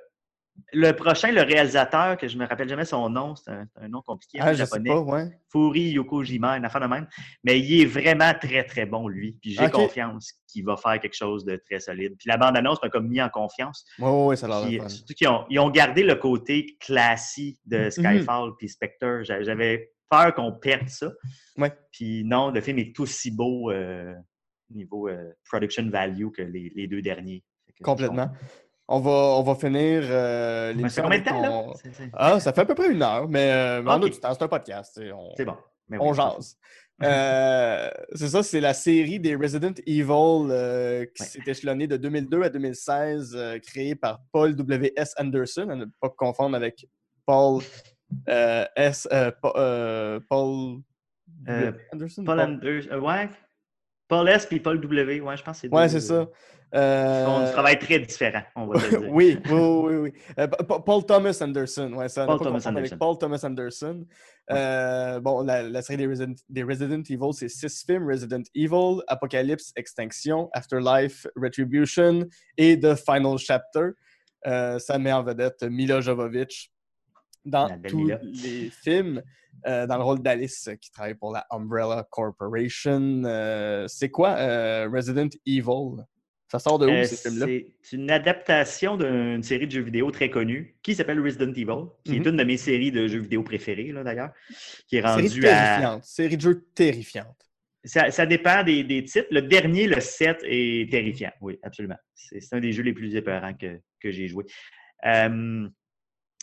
[0.72, 4.40] le prochain, le réalisateur, que je me rappelle jamais son nom, c'est un, nom compliqué
[4.40, 4.90] en Ah, je sais japonais.
[4.90, 5.30] pas, ouais.
[5.50, 7.06] Furi Yokojima, une affaire de même.
[7.42, 9.38] Mais il est vraiment très, très bon, lui.
[9.40, 12.14] Puis j'ai confiance qu'il va faire quelque chose de très solide.
[12.18, 13.84] Puis la bande-annonce m'a comme mis en confiance.
[13.98, 17.90] Ouais, ouais, ça l'air Puis, surtout qu'ils ont, ils ont gardé le côté classique de
[17.90, 19.22] Skyfall puis Spectre.
[19.22, 21.10] J'a- J'avais peur qu'on perde ça.
[21.56, 21.72] Ouais.
[21.92, 24.14] Puis non, le film est aussi beau euh,
[24.70, 27.42] niveau euh, production value que les, les deux derniers.
[27.82, 28.30] Complètement.
[28.86, 30.68] On va, on va finir euh.
[30.68, 33.82] Ouais, Ça l'émission combien de Ah, ça fait à peu près une heure, mais, euh,
[33.82, 34.12] mais on a Ok.
[34.12, 35.00] du temps, c'est un podcast.
[35.14, 35.56] On, C'est bon.
[35.88, 36.56] Mais on jase.
[37.02, 40.06] Euh, c'est ça, c'est la série des Resident Evil
[40.50, 41.28] euh, qui Ouais.
[41.28, 45.14] s'est échelonnée de 2002 à 2016, euh, créée par Paul W.S.
[45.18, 46.86] Anderson, à ne pas confondre avec
[47.26, 47.62] Paul
[48.28, 49.08] euh, S.
[49.12, 50.80] euh, Pa- euh, Paul
[51.48, 52.22] Euh, Anderson.
[52.24, 53.28] Paul Paul- Anders- euh, ouais.
[54.08, 55.20] Paul S puis Paul W.
[55.20, 56.28] Ouais, je pense que c'est Ouais, c'est euh, ça.
[56.76, 59.10] Euh, On travaille très différent, on va te le dire.
[59.12, 60.12] oui, oui, oui, oui.
[60.40, 62.26] Euh, Pa- Pa- Paul Thomas Anderson, ouais, ça.
[62.26, 62.96] Paul Thomas avec Anderson.
[62.98, 64.04] Paul Thomas Anderson.
[64.50, 69.02] Euh, bon, la, la série des Resident, des Resident Evil, c'est six films Resident Evil,
[69.06, 72.24] Apocalypse, Extinction, Afterlife, Retribution
[72.58, 73.90] et The Final Chapter.
[74.46, 76.70] Euh, ça met en vedette Mila Jovovich.
[77.44, 78.10] Dans tous
[78.42, 79.22] les films,
[79.66, 83.22] euh, dans le rôle d'Alice qui travaille pour la Umbrella Corporation.
[83.24, 86.02] Euh, c'est quoi euh, Resident Evil?
[86.50, 87.46] Ça sort de où, ces films-là?
[87.82, 92.12] c'est une adaptation d'une série de jeux vidéo très connue qui s'appelle Resident Evil, qui
[92.12, 92.16] Mhm.
[92.26, 94.30] est une de mes séries de jeux vidéo préférées, là, d'ailleurs,
[94.86, 95.50] qui est Série à...
[95.50, 96.04] terrifiante.
[96.04, 97.36] Série de jeux terrifiante.
[97.86, 99.26] Ça, ça dépend des, des types.
[99.30, 101.32] Le dernier, le 7, est terrifiant.
[101.40, 101.98] Oui, absolument.
[102.14, 104.44] C'est c'est un des jeux les plus épeurants que, que j'ai joué.
[105.06, 105.68] Euh,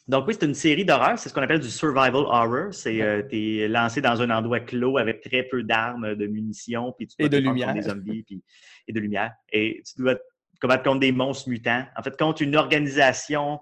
[0.07, 1.17] donc oui, c'est une série d'horreur.
[1.17, 2.73] C'est ce qu'on appelle du survival horror.
[2.73, 7.07] C'est euh, t'es lancé dans un endroit clos avec très peu d'armes, de munitions, puis
[7.07, 7.83] tu Et dois de défendre contre lumière.
[7.83, 8.43] des zombies, puis,
[8.87, 9.31] et de lumière.
[9.51, 10.21] Et tu dois te
[10.59, 11.85] combattre contre des monstres mutants.
[11.97, 13.59] En fait, contre une organisation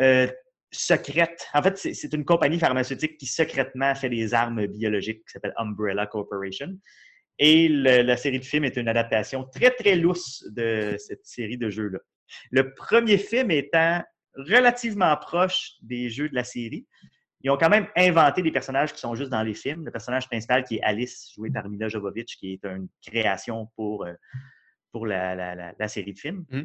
[0.00, 0.26] euh,
[0.70, 1.46] secrète.
[1.54, 5.54] En fait, c'est c'est une compagnie pharmaceutique qui secrètement fait des armes biologiques qui s'appelle
[5.56, 6.76] Umbrella Corporation.
[7.38, 11.58] Et le- la série de films est une adaptation très, très lousse de cette série
[11.58, 11.98] de jeux-là.
[12.50, 14.02] Le premier film étant
[14.36, 16.86] relativement proche des jeux de la série.
[17.42, 19.84] Ils ont quand même inventé des personnages qui sont juste dans les films.
[19.84, 24.04] Le personnage principal qui est Alice, joué par Mila Jovovich, qui est une création pour,
[24.06, 24.14] euh,
[24.92, 26.44] pour la, la- la- la série de films.
[26.50, 26.62] Mm.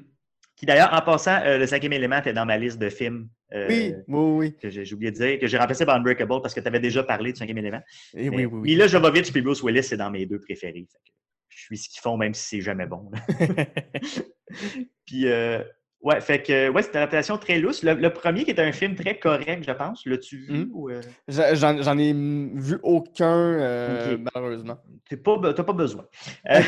[0.56, 3.68] Qui d'ailleurs, en passant, euh, le cinquième élément était dans ma liste de films euh,
[3.70, 4.56] Oui, oui, oui.
[4.58, 7.04] que j'ai oublié de dire, que j'ai remplacé par Unbreakable parce que tu avais déjà
[7.04, 7.82] parlé du cinquième élément.
[8.14, 8.62] Et Eh oui, oui, oui.
[8.72, 10.88] Mila Jovovich et Bruce Willis, c'est dans mes deux préférés.
[11.50, 13.10] Je suis ce qu'ils font, même si c'est jamais bon.
[15.06, 15.64] Puis, euh,
[16.02, 17.84] ouais, fait que, ouais, c'est une adaptation très lousse.
[17.84, 20.06] Le, le premier, qui est un film très correct, je pense.
[20.06, 20.66] L'as-tu vu?
[20.66, 20.70] Mm.
[20.74, 24.78] ou, euh, J'en ai vu aucun, euh, malheureusement.
[25.10, 26.06] t'es pas, t'as pas besoin.
[26.50, 26.62] Euh,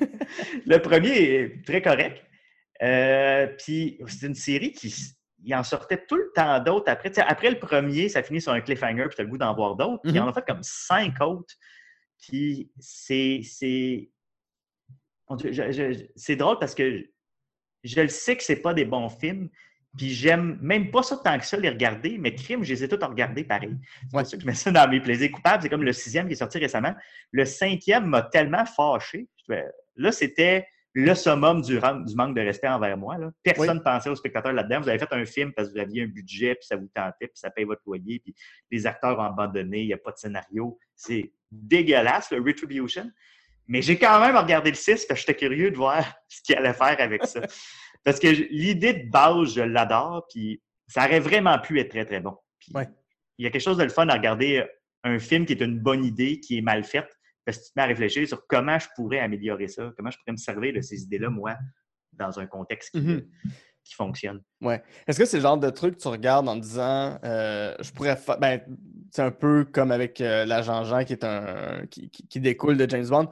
[0.66, 2.24] le premier est très correct.
[3.58, 4.94] Puis, c'est une série qui
[5.44, 7.16] il en sortait tout le temps d'autres après.
[7.20, 9.76] Après le premier, ça finit sur un cliffhanger, puis tu as le goût d'en voir
[9.76, 10.02] d'autres.
[10.02, 11.54] Puis, il en a fait comme cinq autres.
[12.20, 13.40] Puis, c'est.
[13.44, 14.10] c'est
[16.36, 17.04] drôle parce que
[17.84, 19.48] je le sais que c'est pas des bons films.
[19.96, 22.88] Puis j'aime même pas ça tant que ça les regarder, mais Crime, je les ai
[22.88, 23.76] tous regardés pareil.
[24.02, 25.62] C'est pour ça que je mets ça dans mes plaisirs coupables.
[25.62, 26.94] C'est comme le sixième qui est sorti récemment.
[27.32, 29.28] Le cinquième m'a tellement fâché.
[29.96, 31.78] Là, c'était le summum du,
[32.16, 33.18] manque de respect envers moi.
[33.18, 33.30] là.
[33.42, 34.80] Personne ne pensait aux spectateurs là-dedans.
[34.80, 37.28] Vous avez fait un film parce que vous aviez un budget, puis ça vous tentait,
[37.28, 38.34] puis ça paye votre loyer, puis
[38.70, 40.78] les acteurs ont abandonné, il n'y a pas de scénario.
[40.96, 43.10] C'est dégueulasse, le Retribution.
[43.68, 46.56] Mais j'ai quand même regardé le 6 parce que j'étais curieux de voir ce qu'il
[46.56, 47.40] allait faire avec ça.
[48.04, 52.20] Parce que l'idée de base, je l'adore, puis ça aurait vraiment pu être très, très
[52.20, 52.36] bon.
[52.60, 52.88] Puis Ouais.
[53.38, 54.64] Il y a quelque chose de le fun à regarder
[55.04, 57.08] un film qui est une bonne idée, qui est mal faite,
[57.44, 60.16] parce que tu te mets à réfléchir sur comment je pourrais améliorer ça, comment je
[60.18, 61.56] pourrais me servir de ces idées-là, moi,
[62.12, 63.28] dans un contexte qui, Mhm.
[63.84, 64.42] qui fonctionne.
[64.60, 64.82] Ouais.
[65.06, 68.16] Est-ce que c'est le genre de truc que tu regardes en disant euh, je pourrais
[68.16, 68.38] faire.
[68.38, 68.60] Ben,
[69.10, 71.84] c'est un peu comme avec euh, l'agent Jean qui est un.
[71.90, 73.28] Qui- qui découle de James Bond.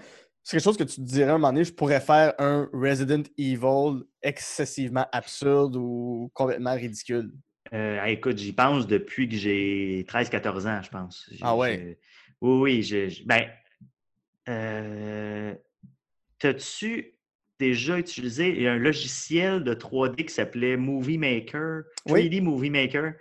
[0.46, 2.70] C'est quelque chose que tu te dirais à un moment donné, je pourrais faire un
[2.72, 7.32] Resident Evil excessivement absurde ou complètement ridicule?
[7.74, 11.28] Euh, ah, écoute, j'y pense depuis que j'ai 13-14 ans, je pense.
[11.42, 11.98] Ah ouais?
[12.40, 12.82] oui, oui.
[12.84, 13.48] je- ben,
[14.48, 15.52] euh,
[16.38, 17.18] t'as-tu
[17.58, 22.20] déjà utilisé un logiciel de 3D qui s'appelait Movie Maker, Oui.
[22.28, 23.14] 3D Movie Maker?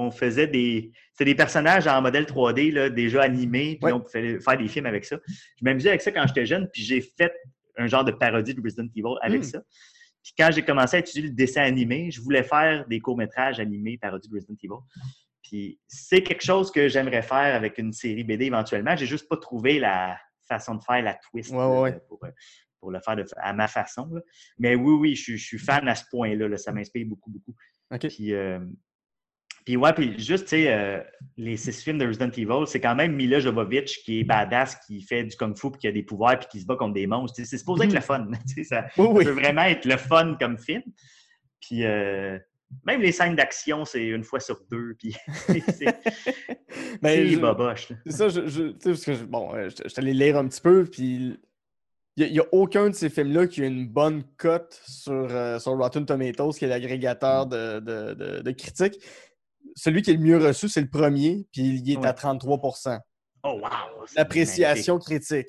[0.00, 0.92] On faisait des.
[1.12, 3.92] C'était des personnages en modèle 3D là, déjà animés, puis Ouais.
[3.92, 5.18] on pouvait faire des films avec ça.
[5.26, 7.32] Je m'amusais avec ça quand j'étais jeune, puis j'ai fait
[7.76, 9.44] un genre de parodie de Resident Evil avec Mm.
[9.44, 9.62] ça.
[10.22, 13.98] Puis quand j'ai commencé à étudier le dessin animé, je voulais faire des courts-métrages animés
[13.98, 14.78] parodie de Resident Evil.
[15.42, 18.94] Puis c'est quelque chose que j'aimerais faire avec une série BD éventuellement.
[18.96, 22.00] J'ai juste pas trouvé la façon de faire la twist Ouais, là, ouais, ouais.
[22.08, 22.30] Pour, euh,
[22.80, 24.08] pour le faire de- à ma façon.
[24.12, 24.20] là.
[24.58, 26.46] Mais oui, oui, je, suis- je suis fan à ce point-là.
[26.48, 26.56] là.
[26.56, 27.54] Ça m'inspire beaucoup, beaucoup.
[28.08, 28.58] Puis, euh,
[29.64, 31.00] puis ouais, puis juste, tu sais, euh,
[31.36, 35.02] les six films de Resident Evil, c'est quand même Mila Jovovich qui est badass, qui
[35.02, 37.40] fait du kung-fu, puis qui a des pouvoirs, puis qui se bat contre des monstres.
[37.44, 38.26] C'est supposé être le fun.
[38.48, 39.24] tu sais, ça, Oui, oui.
[39.24, 40.82] ça peut vraiment être le fun comme film.
[41.60, 42.38] Puis euh,
[42.86, 44.94] même les scènes d'action, c'est une fois sur deux.
[44.98, 45.14] Puis
[45.68, 45.96] c'est
[47.02, 47.88] Ben, boboche.
[48.06, 50.46] C'est ça, je, je- tu sais, parce que je- bon, euh, je allé lire un
[50.48, 51.38] petit peu, puis
[52.16, 55.72] il n'y a, aucun de ces films-là qui a une bonne cote sur, euh, sur
[55.76, 58.98] Rotten Tomatoes, qui est l'agrégateur de, de, de- de critiques.
[59.78, 62.12] Celui qui est le mieux reçu, c'est le premier, puis il est à Ouais.
[62.12, 62.98] 33%
[63.44, 64.04] Oh wow!
[64.16, 65.46] L'appréciation critique.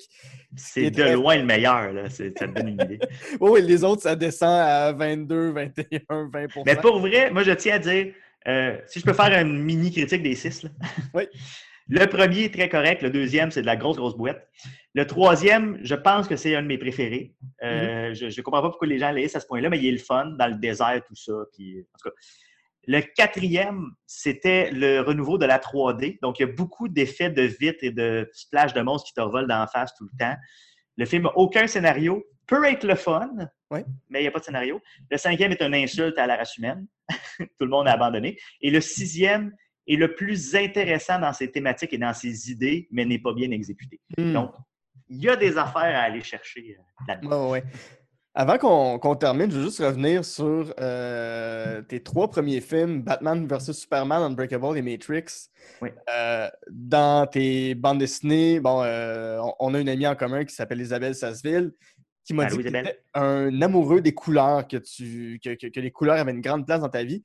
[0.56, 1.92] C'est est de très- loin le meilleur.
[1.92, 2.08] Là.
[2.08, 3.00] Ça te donne une idée.
[3.40, 7.50] Oui, oui, les autres, ça descend à 22, 21, 20% Mais pour vrai, moi, je
[7.50, 8.14] tiens à dire,
[8.46, 10.62] euh, si je peux faire une mini critique des six.
[10.62, 10.70] là.
[11.14, 11.24] Oui.
[11.92, 13.02] Le premier est très correct.
[13.02, 14.46] Le deuxième, c'est de la grosse, grosse boîte.
[14.94, 17.34] Le troisième, je pense que c'est un de mes préférés.
[17.64, 19.92] Euh, Je ne comprends pas pourquoi les gens laissent à ce point-là, mais il est
[19.92, 21.32] le fun dans le désert, tout ça.
[21.52, 22.14] Puis, en tout cas.
[22.86, 26.18] Le quatrième, c'était le renouveau de la 3D.
[26.22, 29.20] Donc, il y a beaucoup d'effets de vitres et de splash de monstres qui te
[29.20, 30.36] revolent d'en face tout le temps.
[30.96, 32.24] Le film n'a aucun scénario.
[32.46, 33.30] Peut être le fun,
[33.70, 33.80] Oui.
[34.08, 34.80] mais il n'y a pas de scénario.
[35.10, 36.86] Le cinquième est une insulte à la race humaine.
[37.38, 38.38] tout le monde a abandonné.
[38.60, 39.54] Et le sixième
[39.86, 43.50] est le plus intéressant dans ses thématiques et dans ses idées, mais n'est pas bien
[43.50, 44.00] exécuté.
[44.18, 44.32] Hmm.
[44.32, 44.52] Donc,
[45.08, 47.50] il y a des affaires à aller chercher euh, là-dedans.
[47.50, 47.62] Ouais.
[48.32, 48.58] Avant
[48.98, 54.22] qu'on termine, je veux juste revenir sur euh, tes trois premiers films, Batman vs Superman,
[54.22, 55.48] Unbreakable et Matrix.
[55.82, 55.88] Oui.
[56.08, 60.80] Euh, dans tes bandes dessinées, bon, euh, on, a une amie en commun qui s'appelle
[60.80, 61.72] Isabelle Sasseville,
[62.24, 65.90] qui m'a dit que étais un amoureux des couleurs, que, tu, que, que- que les
[65.90, 67.24] couleurs avaient une grande place dans ta vie.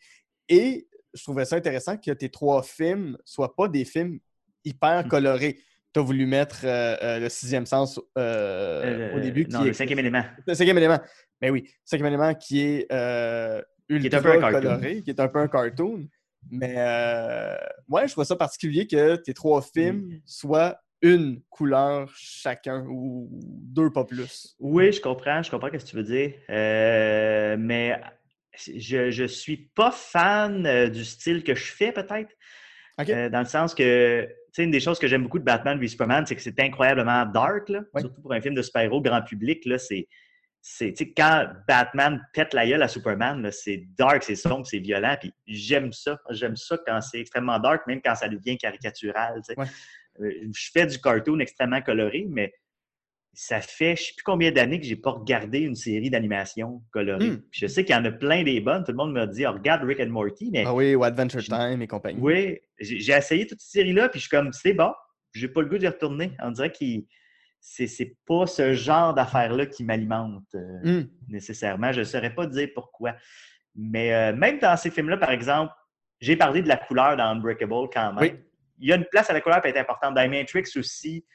[0.50, 4.18] Et je trouvais ça intéressant que tes trois films soient pas des films
[4.64, 5.10] hyper Hmm.
[5.10, 5.60] colorés.
[5.96, 9.48] Tu as voulu mettre euh, euh, le sixième sens euh, au début.
[9.50, 10.26] non, qui le cinquième élément.
[10.46, 11.00] le cinquième élément.
[11.42, 12.82] Mais oui, le cinquième élément qui est
[13.88, 14.60] ultra est un peu un cartoon.
[14.60, 16.06] coloré, qui est un peu un cartoon.
[16.52, 16.76] Mais
[17.88, 20.22] ouais, je trouve ça particulier que tes trois films Mm.
[20.26, 24.58] soient une couleur chacun ou deux, pas plus.
[24.60, 26.34] Oui, je comprends, je comprends ce que tu veux dire.
[26.50, 28.02] Euh, mais
[28.58, 32.36] je, je suis pas fan du style que je fais, peut-être.
[33.10, 35.88] Euh, dans le sens que, sais, une des choses que j'aime beaucoup de Batman v
[35.88, 37.82] Superman, c'est que c'est incroyablement dark, là.
[37.98, 39.66] Surtout pour un film de super-héros grand public.
[39.66, 40.08] Là, c'est,
[40.62, 44.80] c'est, tu sais, quand Batman pète la gueule à Superman, c'est dark, c'est sombre, c'est
[44.80, 45.16] violent.
[45.20, 46.20] Puis j'aime ça.
[46.32, 49.42] J'aime ça quand c'est extrêmement dark, même quand ça devient caricatural.
[49.46, 49.60] tu sais.
[49.60, 49.68] Ouais.
[50.22, 52.54] Euh, je fais du cartoon extrêmement coloré, mais
[53.36, 57.32] ça fait je sais plus combien d'années que j'ai pas regardé une série d'animation colorée.
[57.32, 57.42] Hmm.
[57.52, 58.84] Je sais qu'il y en a plein des bonnes.
[58.84, 61.40] Tout le monde m'a dit, Oh, regarde Rick and Morty, mais Ah oui, ou Adventure
[61.42, 62.20] Je- Time et compagnie.
[62.20, 64.92] oui, j'ai essayé toutes ces séries-là, puis je suis comme, c'est bon,
[65.34, 66.32] j'ai pas le goût d'y retourner.
[66.42, 66.78] On dirait que
[67.60, 71.08] c'est c'est pas ce genre d'affaires-là qui m'alimente euh, Hmm.
[71.28, 71.92] nécessairement.
[71.92, 73.16] Je ne saurais pas dire pourquoi.
[73.76, 75.74] Mais euh, même dans ces films-là, par exemple,
[76.22, 78.22] j'ai parlé de la couleur dans Unbreakable quand même.
[78.22, 78.40] Oui.
[78.80, 80.16] Il y a une place à la couleur qui est importante.
[80.16, 81.26] Dans Matrix aussi,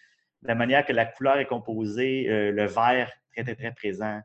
[0.43, 4.20] la manière que la couleur est composée, euh, le vert très, très, très présent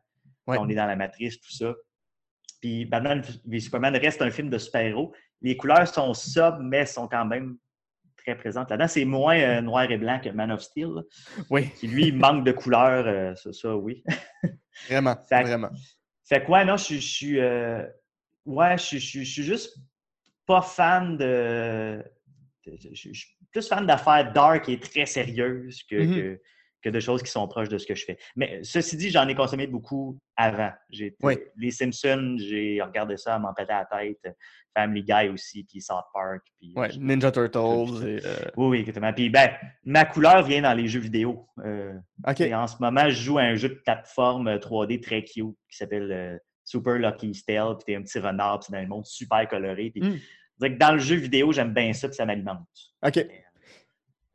[0.46, 0.58] Ouais.
[0.60, 1.74] on est dans la matrice, tout ça.
[2.60, 5.12] Puis Batman v Superman reste un film de super-héros.
[5.42, 7.56] Les couleurs sont sobres, mais sont quand même
[8.16, 8.86] très présentes là-dedans.
[8.88, 11.02] C'est moins euh, noir et blanc que Man of Steel, là,
[11.50, 14.04] Oui, qui lui manque de couleurs, euh, ça, ça, oui.
[14.88, 15.70] vraiment, Fait- vraiment.
[16.24, 17.84] Fait que ouais, non, je, suis- euh,
[18.44, 19.76] ouais, je suis juste
[20.46, 22.04] pas fan de.
[22.66, 26.14] Je, je suis plus fan d'affaires dark et très sérieuses que, Mhm.
[26.14, 26.40] que,
[26.82, 28.16] que de choses qui sont proches de ce que je fais.
[28.36, 30.70] Mais ceci dit, j'en ai consommé beaucoup avant.
[30.90, 31.36] J'ai Oui.
[31.56, 34.36] Les Simpsons, j'ai regardé ça m'en péter la tête.
[34.76, 36.42] Family Guy aussi, puis South Park.
[36.58, 38.06] Puis, Ouais, Ninja Turtles.
[38.06, 39.10] Et, euh, Oui, oui, exactement.
[39.12, 39.50] Puis ben,
[39.84, 41.48] ma couleur vient dans les jeux vidéo.
[41.64, 41.94] Euh,
[42.38, 45.56] et en ce moment, je joue à un jeu de plateforme euh, 3D très cute
[45.70, 47.78] qui s'appelle euh, Super Lucky Stealth.
[47.78, 49.90] Puis t'es un petit renard, puis c'est dans un monde super coloré.
[49.90, 50.18] Puis, Mm.
[50.58, 52.60] Dirais que dans le jeu vidéo, j'aime bien ça, puis ça m'alimente.
[53.06, 53.26] OK.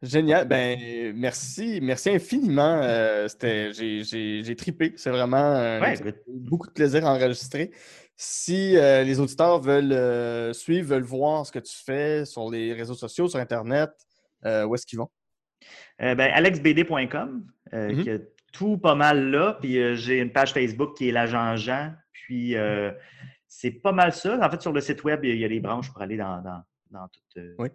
[0.01, 0.47] Génial.
[0.47, 1.79] Ben, merci.
[1.81, 2.81] Merci infiniment.
[2.83, 4.93] Euh, j'ai, tripé.
[4.97, 5.95] C'est vraiment Ouais,
[6.27, 7.71] beaucoup de plaisir à enregistrer.
[8.15, 12.73] Si euh, les auditeurs veulent euh, suivre, veulent voir ce que tu fais sur les
[12.73, 13.91] réseaux sociaux, sur Internet,
[14.45, 15.09] euh, où est-ce qu'ils vont?
[16.01, 18.03] Euh, ben, alexbd.com, euh, Mhm.
[18.03, 18.17] qui a
[18.53, 19.57] tout pas mal là.
[19.61, 21.93] Puis euh, j'ai une page Facebook qui est l'agent Jean.
[22.11, 22.91] Puis euh,
[23.53, 24.39] c'est pas mal ça.
[24.41, 26.63] En fait, sur le site web, il y a- les branches pour aller dans, dans,
[26.89, 27.67] dans toutes, euh, Oui.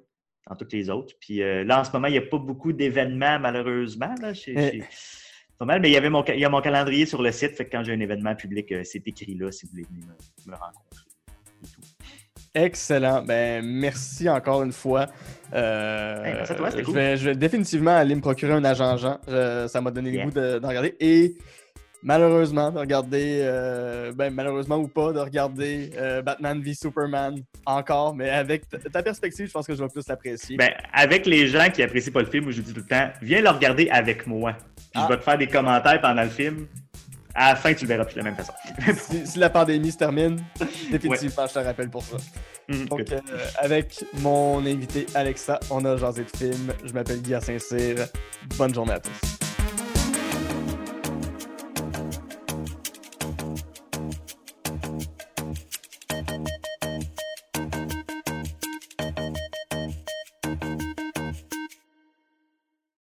[0.49, 1.15] dans toutes les autres.
[1.21, 4.15] Puis euh, là, en ce moment, il n'y a pas beaucoup d'événements, malheureusement.
[4.23, 4.71] Là, chez- Eh.
[4.81, 4.85] chez-
[5.59, 7.31] Pas mal, mais il y avait mon, ca- il y a mon calendrier sur le
[7.31, 7.57] site.
[7.57, 10.05] Fait que quand j'ai un événement public, euh, c'est écrit là si vous voulez venir
[10.07, 11.05] me, me rencontrer.
[11.63, 11.81] et tout.
[12.55, 13.23] Excellent.
[13.23, 15.07] Ben, merci encore une fois.
[15.53, 16.95] Euh, Hey, merci à toi, je, cool.
[16.95, 19.19] vais, je vais définitivement aller me procurer un agent Jean.
[19.29, 20.95] Je- ça m'a donné le goût de, d'en regarder.
[21.01, 21.37] Et
[22.07, 28.15] malheureusement, de regarder, euh, ben, malheureusement ou pas, de regarder euh, Batman v Superman encore.
[28.15, 30.57] Mais avec ta, perspective, je pense que je vais plus l'apprécier.
[30.57, 33.43] Ben, avec les gens qui apprécient pas le film, je dis tout le temps, viens
[33.43, 34.53] le regarder avec moi.
[34.77, 35.07] Puis Ah.
[35.09, 36.67] je vais te faire des commentaires pendant le film.
[37.35, 38.53] À la fin, tu le verras plus de la même façon.
[38.97, 40.43] si, si la pandémie se termine,
[40.91, 42.17] définitivement, je te rappelle pour ça.
[42.69, 43.21] Mhm, Donc, euh,
[43.59, 46.73] avec mon invité Alexa, on a jasé de film.
[46.85, 48.07] Je m'appelle Guy Saint-Cyr.
[48.57, 49.46] Bonne journée à tous.